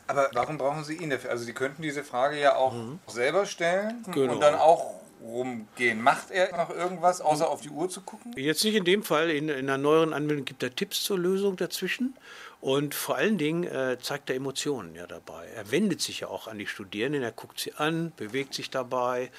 Aber 0.07 0.29
warum 0.33 0.59
brauchen 0.59 0.85
Sie 0.85 0.95
ihn 0.97 1.11
dafür? 1.11 1.31
Also 1.31 1.45
Sie 1.45 1.53
könnten 1.53 1.83
diese 1.83 2.05
Frage 2.05 2.39
ja 2.39 2.57
auch 2.57 2.73
Mhm. 2.75 2.99
selber 3.07 3.47
stellen 3.47 4.05
Genau. 4.13 4.33
und 4.35 4.41
dann 4.41 4.55
auch 4.55 4.95
rumgehen. 5.23 6.03
Macht 6.03 6.31
er 6.31 6.55
noch 6.57 6.69
irgendwas, 6.71 7.21
außer 7.23 7.49
auf 7.49 7.63
die 7.63 7.71
Uhr 7.71 7.89
zu 7.89 8.03
gucken? 8.03 8.33
Jetzt 8.37 8.63
nicht 8.65 8.75
in 8.75 8.85
dem 8.85 9.03
Fall, 9.03 9.31
in, 9.31 9.49
in 9.49 9.71
einer 9.71 9.79
neueren 9.79 10.13
Anwendung 10.13 10.45
gibt 10.45 10.63
er 10.63 10.75
Tipps 10.75 11.03
zur 11.03 11.19
Lösung 11.19 11.57
dazwischen. 11.57 12.15
Und 12.65 12.95
vor 12.95 13.17
allen 13.17 13.37
Dingen 13.37 13.65
äh, 13.65 13.99
zeigt 14.01 14.31
er 14.31 14.37
Emotionen 14.37 14.95
ja 14.95 15.07
dabei. 15.07 15.49
Er 15.49 15.71
wendet 15.71 16.01
sich 16.01 16.21
ja 16.21 16.29
auch 16.29 16.49
an 16.49 16.59
die 16.59 16.67
Studierenden, 16.67 17.23
er 17.23 17.31
guckt 17.31 17.61
sie 17.61 17.75
an, 17.75 18.11
bewegt 18.17 18.55
sich 18.55 18.71
dabei, 18.71 19.31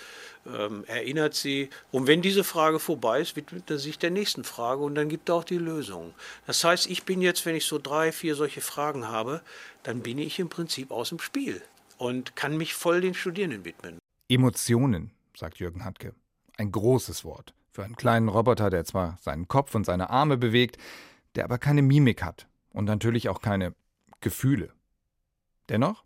ähm, 0.46 0.84
erinnert 0.86 1.34
sie. 1.34 1.72
Und 1.92 2.06
wenn 2.06 2.22
diese 2.22 2.44
Frage 2.44 2.80
vorbei 2.80 3.22
ist, 3.22 3.36
widmet 3.36 3.68
er 3.72 3.80
sich 3.80 3.98
der 3.98 4.12
nächsten 4.12 4.44
Frage 4.44 4.84
und 4.84 4.94
dann 4.94 5.10
gibt 5.10 5.28
er 5.28 5.36
auch 5.36 5.44
die 5.44 5.58
Lösung. 5.58 6.14
Das 6.46 6.64
heißt, 6.64 6.88
ich 6.88 7.02
bin 7.02 7.20
jetzt, 7.20 7.48
wenn 7.48 7.56
ich 7.56 7.66
so 7.66 7.80
drei, 7.80 8.12
vier 8.12 8.36
solche 8.36 8.62
Fragen 8.62 9.08
habe, 9.08 9.42
dann 9.82 10.02
bin 10.02 10.20
ich 10.20 10.38
im 10.38 10.50
Prinzip 10.50 10.92
aus 10.92 11.10
dem 11.10 11.18
Spiel 11.18 11.64
und 11.98 12.36
kann 12.36 12.56
mich 12.58 12.76
voll 12.76 13.02
den 13.02 13.16
Studierenden 13.16 13.66
widmen. 13.66 13.98
Emotionen, 14.30 15.10
sagt 15.36 15.58
Jürgen 15.58 15.84
Handke. 15.84 16.14
Ein 16.58 16.72
großes 16.72 17.26
Wort 17.26 17.56
für 17.72 17.84
einen 17.84 17.96
kleinen 17.96 18.30
Roboter, 18.30 18.70
der 18.70 18.86
zwar 18.86 19.18
seinen 19.20 19.48
Kopf 19.48 19.74
und 19.74 19.84
seine 19.84 20.12
Arme 20.12 20.38
bewegt, 20.38 20.78
der 21.34 21.46
aber 21.46 21.58
keine 21.58 21.82
Mimik 21.82 22.22
hat 22.22 22.46
und 22.76 22.86
natürlich 22.86 23.30
auch 23.30 23.42
keine 23.42 23.74
Gefühle. 24.22 24.72
Dennoch, 25.70 26.04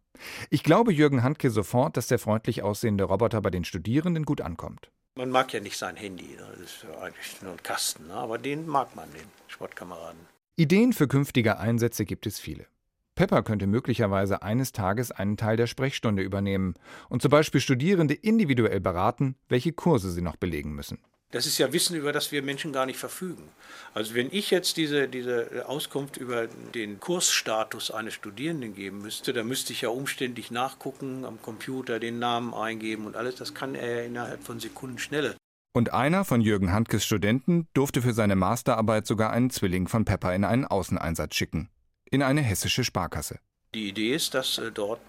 Ich 0.49 0.63
glaube 0.63 0.91
Jürgen 0.91 1.23
Handke 1.23 1.49
sofort, 1.49 1.95
dass 1.95 2.08
der 2.08 2.19
freundlich 2.19 2.62
aussehende 2.63 3.05
Roboter 3.05 3.41
bei 3.41 3.49
den 3.49 3.63
Studierenden 3.63 4.25
gut 4.25 4.41
ankommt. 4.41 4.91
Man 5.15 5.29
mag 5.29 5.53
ja 5.53 5.60
nicht 5.60 5.77
sein 5.77 5.95
Handy, 5.95 6.38
das 6.38 6.60
ist 6.60 6.84
ja 6.84 6.99
eigentlich 7.01 7.41
nur 7.41 7.53
ein 7.53 7.63
Kasten, 7.63 8.08
ne? 8.08 8.13
aber 8.13 8.38
den 8.38 8.67
mag 8.67 8.95
man, 8.95 9.12
den 9.13 9.27
Sportkameraden. 9.47 10.19
Ideen 10.55 10.93
für 10.93 11.08
künftige 11.08 11.58
Einsätze 11.58 12.05
gibt 12.05 12.25
es 12.25 12.39
viele. 12.39 12.67
Pepper 13.15 13.43
könnte 13.43 13.67
möglicherweise 13.67 14.43
eines 14.43 14.71
Tages 14.71 15.12
einen 15.12 15.36
Teil 15.36 15.58
der 15.58 15.67
Sprechstunde 15.67 16.23
übernehmen 16.23 16.75
und 17.10 17.21
zum 17.21 17.32
Beispiel 17.32 17.60
Studierende 17.60 18.13
individuell 18.13 18.79
beraten, 18.79 19.36
welche 19.49 19.73
Kurse 19.73 20.12
sie 20.12 20.21
noch 20.21 20.38
belegen 20.38 20.73
müssen. 20.73 20.99
Das 21.32 21.46
ist 21.46 21.60
ja 21.60 21.72
Wissen, 21.72 21.96
über 21.96 22.12
das 22.12 22.32
wir 22.32 22.42
Menschen 22.42 22.74
gar 22.74 22.88
nicht 22.88 22.98
verfügen. 22.98 23.50
Also 23.94 24.15
wenn 24.15 24.30
ich 24.32 24.50
jetzt 24.50 24.78
diese, 24.78 25.08
diese 25.08 25.68
Auskunft 25.68 26.18
über 26.18 26.48
den 26.48 27.00
Kursstatus 27.00 27.92
eines 27.92 28.15
Studierenden 28.15 28.74
geben 28.74 29.04
müsste, 29.04 29.32
dann 29.32 29.48
müsste 29.48 29.72
ich 29.72 29.82
ja 29.82 29.89
umständlich 29.89 30.50
nachgucken, 30.50 31.26
am 31.26 31.39
Computer 31.39 32.00
den 32.00 32.18
Namen 32.18 32.56
eingeben 32.56 33.06
und 33.06 33.15
alles. 33.15 33.36
Das 33.36 33.54
kann 33.54 33.76
er 33.76 33.98
ja 33.98 34.04
innerhalb 34.06 34.44
von 34.44 34.60
Sekunden 34.60 34.98
schnell. 34.98 35.36
Und 35.72 35.94
einer 35.94 36.26
von 36.26 36.42
Jürgen 36.42 36.72
Handkes 36.72 37.06
Studenten 37.06 37.68
durfte 37.76 38.02
für 38.02 38.13
seine 38.13 38.36
Masterarbeit 38.36 39.06
sogar 39.06 39.32
einen 39.32 39.52
Zwilling 39.52 39.88
von 39.88 40.06
Pepper 40.06 40.34
in 40.34 40.44
einen 40.44 40.65
Außeneinsatz 40.65 41.36
schicken. 41.36 41.70
In 42.10 42.24
eine 42.24 42.42
hessische 42.42 42.84
Sparkasse. 42.84 43.38
Die 43.76 43.88
Idee 43.88 44.15
ist, 44.15 44.34
dass 44.34 44.58
äh, 44.58 44.72
dort 44.72 45.00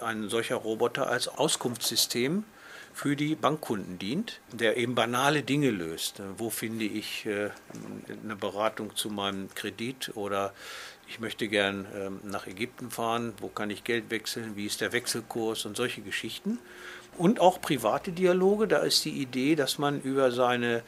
ein 0.00 0.30
solcher 0.30 0.56
Roboter 0.56 1.08
als 1.08 1.28
Auskunftssystem 1.28 2.44
für 2.92 3.16
die 3.16 3.34
Bankkunden 3.34 3.98
dient, 3.98 4.40
der 4.52 4.76
eben 4.76 4.94
banale 4.94 5.42
Dinge 5.42 5.70
löst. 5.70 6.22
Wo 6.36 6.50
finde 6.50 6.84
ich 6.84 7.26
äh, 7.26 7.50
eine 8.24 8.36
Beratung 8.36 8.96
zu 8.96 9.10
meinem 9.10 9.48
Kredit 9.54 10.12
oder 10.14 10.52
ich 11.08 11.20
möchte 11.20 11.48
gern 11.48 11.86
ähm, 11.94 12.20
nach 12.24 12.46
Ägypten 12.46 12.90
fahren, 12.90 13.32
wo 13.40 13.48
kann 13.48 13.70
ich 13.70 13.84
Geld 13.84 14.10
wechseln, 14.10 14.56
wie 14.56 14.66
ist 14.66 14.80
der 14.80 14.92
Wechselkurs 14.92 15.64
und 15.64 15.76
solche 15.76 16.02
Geschichten. 16.02 16.58
Und 17.16 17.40
auch 17.40 17.60
private 17.60 18.12
Dialoge, 18.12 18.68
da 18.68 18.78
ist 18.78 19.04
die 19.04 19.22
Idee, 19.22 19.54
dass 19.56 19.78
man 19.78 20.00
über 20.02 20.30
seine 20.30 20.82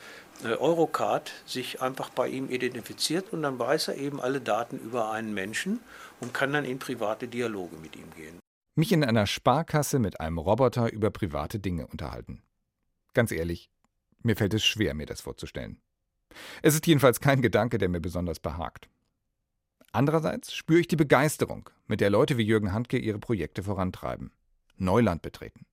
äh, 0.44 0.48
Eurocard 0.48 1.32
sich 1.46 1.80
einfach 1.80 2.10
bei 2.10 2.28
ihm 2.28 2.50
identifiziert 2.50 3.32
und 3.32 3.42
dann 3.42 3.58
weiß 3.58 3.88
er 3.88 3.96
eben 3.96 4.20
alle 4.20 4.40
Daten 4.40 4.78
über 4.78 5.10
einen 5.10 5.32
Menschen 5.32 5.80
und 6.20 6.34
kann 6.34 6.52
dann 6.52 6.64
in 6.64 6.78
private 6.78 7.26
Dialoge 7.26 7.76
mit 7.76 7.96
ihm 7.96 8.10
gehen 8.14 8.39
mich 8.80 8.92
in 8.92 9.04
einer 9.04 9.26
Sparkasse 9.26 9.98
mit 9.98 10.20
einem 10.20 10.38
Roboter 10.38 10.92
über 10.92 11.10
private 11.10 11.60
Dinge 11.60 11.86
unterhalten. 11.86 12.42
Ganz 13.14 13.30
ehrlich, 13.30 13.70
mir 14.22 14.36
fällt 14.36 14.54
es 14.54 14.64
schwer, 14.64 14.94
mir 14.94 15.06
das 15.06 15.20
vorzustellen. 15.20 15.80
Es 16.62 16.74
ist 16.74 16.86
jedenfalls 16.86 17.20
kein 17.20 17.42
Gedanke, 17.42 17.78
der 17.78 17.88
mir 17.88 18.00
besonders 18.00 18.40
behagt. 18.40 18.88
Andererseits 19.92 20.54
spüre 20.54 20.80
ich 20.80 20.88
die 20.88 20.96
Begeisterung, 20.96 21.68
mit 21.86 22.00
der 22.00 22.10
Leute 22.10 22.38
wie 22.38 22.44
Jürgen 22.44 22.72
Handke 22.72 22.96
ihre 22.96 23.18
Projekte 23.18 23.62
vorantreiben, 23.62 24.32
Neuland 24.76 25.22
betreten. 25.22 25.66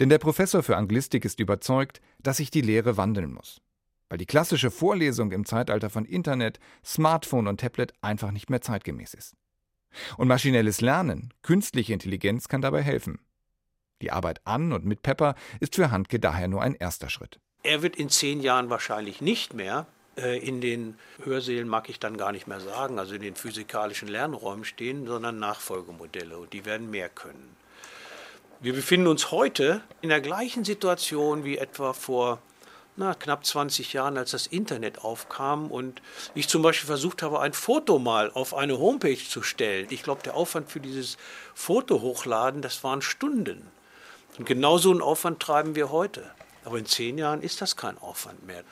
Denn 0.00 0.08
der 0.08 0.18
Professor 0.18 0.62
für 0.62 0.76
Anglistik 0.76 1.24
ist 1.24 1.38
überzeugt, 1.38 2.00
dass 2.18 2.38
sich 2.38 2.50
die 2.50 2.60
Lehre 2.60 2.96
wandeln 2.96 3.32
muss, 3.32 3.60
weil 4.08 4.18
die 4.18 4.26
klassische 4.26 4.70
Vorlesung 4.70 5.30
im 5.30 5.46
Zeitalter 5.46 5.90
von 5.90 6.04
Internet, 6.04 6.58
Smartphone 6.84 7.46
und 7.46 7.60
Tablet 7.60 7.92
einfach 8.02 8.32
nicht 8.32 8.50
mehr 8.50 8.60
zeitgemäß 8.60 9.14
ist. 9.14 9.36
Und 10.16 10.28
maschinelles 10.28 10.80
Lernen, 10.80 11.32
künstliche 11.42 11.92
Intelligenz 11.92 12.48
kann 12.48 12.62
dabei 12.62 12.82
helfen. 12.82 13.18
Die 14.02 14.12
Arbeit 14.12 14.40
an 14.44 14.72
und 14.72 14.84
mit 14.84 15.02
Pepper 15.02 15.34
ist 15.60 15.74
für 15.74 15.90
Handke 15.90 16.18
daher 16.18 16.48
nur 16.48 16.62
ein 16.62 16.74
erster 16.74 17.10
Schritt. 17.10 17.38
Er 17.62 17.82
wird 17.82 17.96
in 17.96 18.08
zehn 18.08 18.40
Jahren 18.40 18.70
wahrscheinlich 18.70 19.20
nicht 19.20 19.52
mehr 19.52 19.86
äh, 20.16 20.38
in 20.38 20.60
den 20.60 20.96
Hörsälen, 21.22 21.68
mag 21.68 21.88
ich 21.88 21.98
dann 21.98 22.16
gar 22.16 22.32
nicht 22.32 22.46
mehr 22.46 22.60
sagen, 22.60 22.98
also 22.98 23.14
in 23.14 23.22
den 23.22 23.36
physikalischen 23.36 24.08
Lernräumen 24.08 24.64
stehen, 24.64 25.06
sondern 25.06 25.38
Nachfolgemodelle 25.38 26.38
und 26.38 26.52
die 26.52 26.64
werden 26.64 26.90
mehr 26.90 27.08
können. 27.08 27.56
Wir 28.60 28.74
befinden 28.74 29.06
uns 29.06 29.30
heute 29.30 29.82
in 30.02 30.10
der 30.10 30.20
gleichen 30.20 30.64
Situation 30.64 31.44
wie 31.44 31.58
etwa 31.58 31.92
vor 31.92 32.40
na, 33.00 33.14
knapp 33.14 33.44
20 33.44 33.92
Jahren, 33.94 34.16
als 34.16 34.30
das 34.30 34.46
Internet 34.46 34.98
aufkam 34.98 35.70
und 35.70 36.02
ich 36.34 36.48
zum 36.48 36.62
Beispiel 36.62 36.86
versucht 36.86 37.22
habe, 37.22 37.40
ein 37.40 37.54
Foto 37.54 37.98
mal 37.98 38.30
auf 38.30 38.54
eine 38.54 38.78
Homepage 38.78 39.18
zu 39.18 39.42
stellen. 39.42 39.86
Ich 39.90 40.02
glaube, 40.02 40.22
der 40.22 40.36
Aufwand 40.36 40.70
für 40.70 40.80
dieses 40.80 41.16
Foto 41.54 42.02
hochladen, 42.02 42.62
das 42.62 42.84
waren 42.84 43.02
Stunden. 43.02 43.66
Und 44.38 44.44
genau 44.44 44.78
so 44.78 44.90
einen 44.90 45.00
Aufwand 45.00 45.40
treiben 45.40 45.74
wir 45.74 45.90
heute. 45.90 46.30
Aber 46.64 46.78
in 46.78 46.86
zehn 46.86 47.16
Jahren 47.16 47.42
ist 47.42 47.62
das 47.62 47.76
kein 47.76 47.96
Aufwand 47.98 48.46
mehr. 48.46 48.64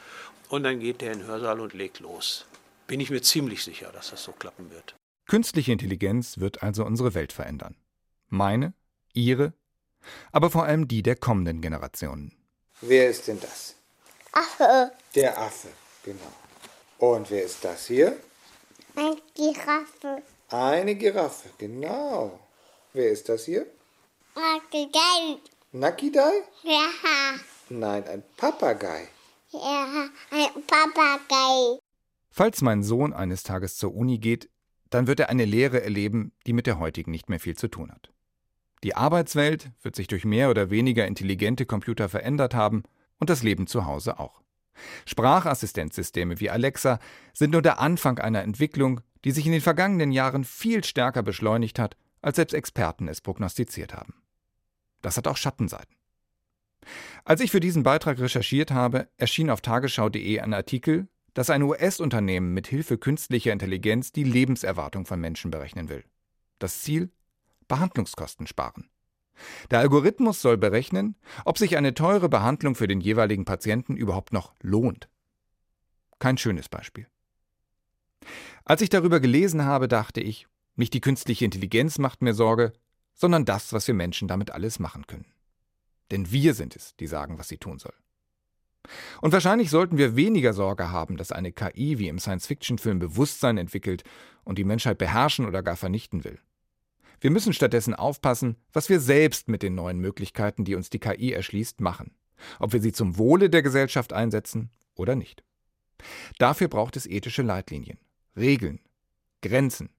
Und 0.51 0.63
dann 0.63 0.79
geht 0.79 1.01
der 1.01 1.13
in 1.13 1.21
den 1.21 1.27
Hörsaal 1.27 1.61
und 1.61 1.73
legt 1.73 2.01
los. 2.01 2.47
Bin 2.87 3.01
ich 3.01 3.11
mir 3.11 3.23
ziemlich 3.23 3.65
sicher, 3.65 3.91
dass 3.93 4.11
das 4.11 4.23
so 4.23 4.33
klappen 4.33 4.71
wird. 4.71 4.95
Künstliche 5.27 5.73
Intelligenz 5.73 6.39
wird 6.39 6.63
also 6.63 6.85
unsere 6.85 7.15
Welt 7.15 7.33
verändern. 7.33 7.77
Meine, 8.29 8.75
ihre, 9.15 9.55
aber 10.33 10.51
vor 10.51 10.65
allem 10.65 10.87
die 10.87 11.03
der 11.03 11.17
kommenden 11.17 11.61
Generationen. 11.63 12.37
Wer 12.83 13.09
ist 13.09 13.27
denn 13.27 13.41
das? 13.41 13.78
Affe. 14.39 14.93
Der 15.15 15.37
Affe, 15.37 15.69
genau. 16.05 16.33
Und 16.99 17.31
wer 17.31 17.45
ist 17.45 17.65
das 17.65 17.87
hier? 17.87 18.17
Eine 18.95 19.17
Giraffe. 19.35 20.23
Eine 20.49 20.95
Giraffe, 20.95 21.51
genau. 21.59 22.39
Wer 22.93 23.11
ist 23.11 23.29
das 23.29 23.45
hier? 23.47 23.67
Nakidai. 24.35 25.39
Nakidai? 25.73 26.43
Ja. 26.63 26.89
Nein, 27.69 28.05
ein 28.07 28.23
Papagei. 28.37 29.09
Ja, 29.51 30.09
ein 30.31 30.63
Papagei. 30.67 31.79
Falls 32.31 32.63
mein 32.63 32.83
Sohn 32.83 33.13
eines 33.13 33.43
Tages 33.43 33.77
zur 33.77 33.95
Uni 33.95 34.19
geht, 34.19 34.49
dann 34.91 35.07
wird 35.07 35.21
er 35.21 35.31
eine 35.31 35.45
Lehre 35.45 35.83
erleben, 35.83 36.33
die 36.47 36.53
mit 36.53 36.67
der 36.67 36.79
heutigen 36.79 37.11
nicht 37.11 37.29
mehr 37.29 37.41
viel 37.41 37.57
zu 37.57 37.69
tun 37.69 37.91
hat. 37.91 38.11
Die 38.85 38.95
Arbeitswelt 38.95 39.71
wird 39.83 39.97
sich 39.97 40.07
durch 40.07 40.25
mehr 40.25 40.51
oder 40.51 40.71
weniger 40.71 41.07
intelligente 41.07 41.67
Computer 41.67 42.09
verändert 42.09 42.55
haben 42.55 42.85
und 43.19 43.31
das 43.31 43.43
Leben 43.43 43.67
zu 43.67 43.87
Hause 43.87 44.19
auch. 44.19 44.43
Sprachassistenzsysteme 45.07 46.41
wie 46.41 46.51
Alexa 46.51 47.01
sind 47.33 47.51
nur 47.51 47.63
der 47.63 47.81
Anfang 47.81 48.19
einer 48.19 48.43
Entwicklung, 48.43 49.01
die 49.25 49.33
sich 49.33 49.47
in 49.47 49.53
den 49.53 49.61
vergangenen 49.61 50.13
Jahren 50.13 50.45
viel 50.45 50.85
stärker 50.85 51.23
beschleunigt 51.23 51.79
hat, 51.79 51.97
als 52.23 52.37
selbst 52.37 52.55
Experten 52.55 53.09
es 53.09 53.21
prognostiziert 53.21 53.95
haben. 53.95 54.15
Das 55.03 55.17
hat 55.17 55.27
auch 55.27 55.37
Schattenseiten. 55.37 55.97
Als 57.25 57.41
ich 57.41 57.51
für 57.51 57.61
diesen 57.61 57.83
Beitrag 57.83 58.19
recherchiert 58.19 58.71
habe, 58.71 59.09
erschien 59.17 59.51
auf 59.51 59.61
tagesschau.de 59.61 60.41
ein 60.41 60.55
Artikel, 60.55 61.09
dass 61.35 61.51
ein 61.51 61.63
US-Unternehmen 61.63 62.55
mit 62.55 62.67
Hilfe 62.67 62.99
künstlicher 62.99 63.53
Intelligenz 63.53 64.13
die 64.13 64.25
Lebenserwartung 64.25 65.07
von 65.07 65.21
Menschen 65.21 65.51
berechnen 65.51 65.89
will. 65.89 66.05
Das 66.59 66.83
Ziel? 66.83 67.11
Behandlungskosten 67.69 68.47
sparen. 68.47 68.89
Der 69.71 69.81
Algorithmus 69.81 70.41
soll 70.41 70.57
berechnen, 70.57 71.17
ob 71.45 71.59
sich 71.59 71.77
eine 71.77 71.95
teure 71.95 72.29
Behandlung 72.29 72.75
für 72.75 72.89
den 72.89 73.01
jeweiligen 73.01 73.45
Patienten 73.45 73.97
überhaupt 73.97 74.33
noch 74.33 74.55
lohnt. 74.61 75.09
Kein 76.19 76.39
schönes 76.39 76.69
Beispiel. 76.69 77.07
Als 78.65 78.83
ich 78.83 78.91
darüber 78.91 79.21
gelesen 79.21 79.65
habe, 79.65 79.89
dachte 79.89 80.21
ich, 80.21 80.47
nicht 80.77 80.95
die 80.95 81.01
künstliche 81.01 81.45
Intelligenz 81.45 81.99
macht 81.99 82.23
mir 82.23 82.35
Sorge, 82.35 82.73
sondern 83.15 83.45
das, 83.45 83.73
was 83.73 83.87
wir 83.89 83.95
Menschen 83.95 84.29
damit 84.29 84.51
alles 84.51 84.79
machen 84.79 85.07
können. 85.07 85.27
Denn 86.11 86.31
wir 86.31 86.55
sind 86.55 86.77
es, 86.77 86.95
die 86.97 87.07
sagen, 87.07 87.39
was 87.39 87.49
sie 87.49 87.59
tun 87.59 87.79
soll. 87.79 87.95
Und 89.21 89.33
wahrscheinlich 89.33 89.71
sollten 89.71 89.99
wir 89.99 90.17
weniger 90.17 90.53
Sorge 90.53 90.91
haben, 90.91 91.17
dass 91.17 91.33
eine 91.33 91.53
KI 91.53 91.99
wie 91.99 92.09
im 92.09 92.19
Science-Fiction-Film 92.19 92.99
Bewusstsein 92.99 93.59
entwickelt 93.59 94.05
und 94.45 94.57
die 94.57 94.65
Menschheit 94.65 94.99
beherrschen 94.99 95.47
oder 95.47 95.63
gar 95.63 95.77
vernichten 95.77 96.25
will. 96.25 96.39
Wir 97.21 97.31
müssen 97.31 97.53
stattdessen 97.53 97.95
aufpassen, 97.95 98.57
was 98.73 98.89
wir 98.89 99.01
selbst 99.01 99.49
mit 99.49 99.63
den 99.63 99.75
neuen 99.75 99.99
Möglichkeiten, 99.99 100.65
die 100.65 100.75
uns 100.75 100.91
die 100.91 101.01
KI 101.01 101.33
erschließt, 101.33 101.81
machen. 101.81 102.13
Ob 102.61 102.73
wir 102.73 102.81
sie 102.81 102.93
zum 102.93 103.19
Wohle 103.19 103.51
der 103.51 103.63
Gesellschaft 103.63 104.13
einsetzen 104.13 104.71
oder 104.95 105.17
nicht. 105.17 105.43
Dafür 106.39 106.69
braucht 106.69 106.97
es 106.97 107.07
ethische 107.07 107.43
Leitlinien, 107.43 107.99
Regeln, 108.37 108.81
Grenzen. 109.43 109.91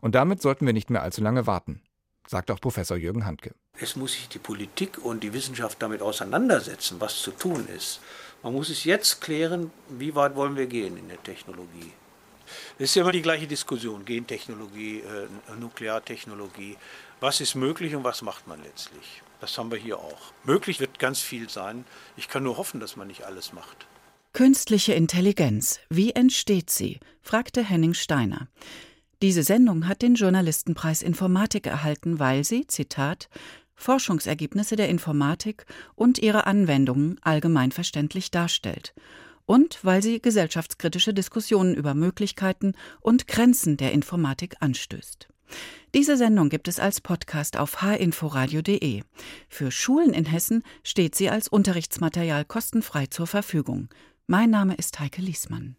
Und 0.00 0.14
damit 0.14 0.42
sollten 0.42 0.66
wir 0.66 0.72
nicht 0.72 0.90
mehr 0.90 1.02
allzu 1.02 1.22
lange 1.22 1.46
warten, 1.46 1.82
sagt 2.26 2.50
auch 2.50 2.60
Professor 2.60 2.96
Jürgen 2.96 3.24
Handke. 3.24 3.54
Es 3.78 3.96
muss 3.96 4.12
sich 4.12 4.28
die 4.28 4.38
Politik 4.38 4.98
und 4.98 5.22
die 5.22 5.32
Wissenschaft 5.32 5.80
damit 5.80 6.02
auseinandersetzen, 6.02 7.00
was 7.00 7.22
zu 7.22 7.30
tun 7.30 7.66
ist. 7.68 8.00
Man 8.42 8.54
muss 8.54 8.68
es 8.68 8.84
jetzt 8.84 9.20
klären, 9.20 9.70
wie 9.88 10.14
weit 10.16 10.34
wollen 10.34 10.56
wir 10.56 10.66
gehen 10.66 10.96
in 10.96 11.08
der 11.08 11.22
Technologie. 11.22 11.92
Es 12.78 12.90
ist 12.90 12.94
ja 12.94 13.02
immer 13.02 13.12
die 13.12 13.22
gleiche 13.22 13.46
Diskussion, 13.46 14.04
Gentechnologie, 14.04 15.00
äh, 15.00 15.56
Nukleartechnologie. 15.60 16.76
Was 17.20 17.40
ist 17.40 17.54
möglich 17.54 17.94
und 17.94 18.04
was 18.04 18.22
macht 18.22 18.46
man 18.46 18.62
letztlich? 18.62 19.22
Das 19.40 19.56
haben 19.58 19.70
wir 19.70 19.78
hier 19.78 19.98
auch. 19.98 20.32
Möglich 20.44 20.80
wird 20.80 20.98
ganz 20.98 21.20
viel 21.20 21.48
sein. 21.48 21.84
Ich 22.16 22.28
kann 22.28 22.42
nur 22.42 22.56
hoffen, 22.56 22.80
dass 22.80 22.96
man 22.96 23.08
nicht 23.08 23.24
alles 23.24 23.52
macht. 23.52 23.86
Künstliche 24.32 24.94
Intelligenz, 24.94 25.80
wie 25.90 26.12
entsteht 26.12 26.70
sie? 26.70 27.00
fragte 27.20 27.62
Henning 27.62 27.94
Steiner. 27.94 28.48
Diese 29.20 29.42
Sendung 29.42 29.86
hat 29.86 30.02
den 30.02 30.14
Journalistenpreis 30.14 31.02
Informatik 31.02 31.66
erhalten, 31.66 32.18
weil 32.18 32.42
sie, 32.42 32.66
Zitat, 32.66 33.28
Forschungsergebnisse 33.74 34.76
der 34.76 34.88
Informatik 34.88 35.66
und 35.94 36.18
ihre 36.18 36.46
Anwendungen 36.46 37.20
allgemeinverständlich 37.22 38.30
darstellt 38.30 38.94
und 39.46 39.78
weil 39.82 40.02
sie 40.02 40.20
gesellschaftskritische 40.20 41.14
Diskussionen 41.14 41.74
über 41.74 41.94
Möglichkeiten 41.94 42.74
und 43.00 43.26
Grenzen 43.28 43.76
der 43.76 43.92
Informatik 43.92 44.56
anstößt. 44.60 45.28
Diese 45.94 46.16
Sendung 46.16 46.48
gibt 46.48 46.68
es 46.68 46.80
als 46.80 47.00
Podcast 47.00 47.58
auf 47.58 47.82
hinforadio.de. 47.82 49.02
Für 49.48 49.70
Schulen 49.70 50.14
in 50.14 50.24
Hessen 50.24 50.62
steht 50.82 51.14
sie 51.14 51.28
als 51.28 51.48
Unterrichtsmaterial 51.48 52.44
kostenfrei 52.44 53.06
zur 53.06 53.26
Verfügung. 53.26 53.88
Mein 54.26 54.50
Name 54.50 54.74
ist 54.74 54.98
Heike 55.00 55.20
Liesmann. 55.20 55.76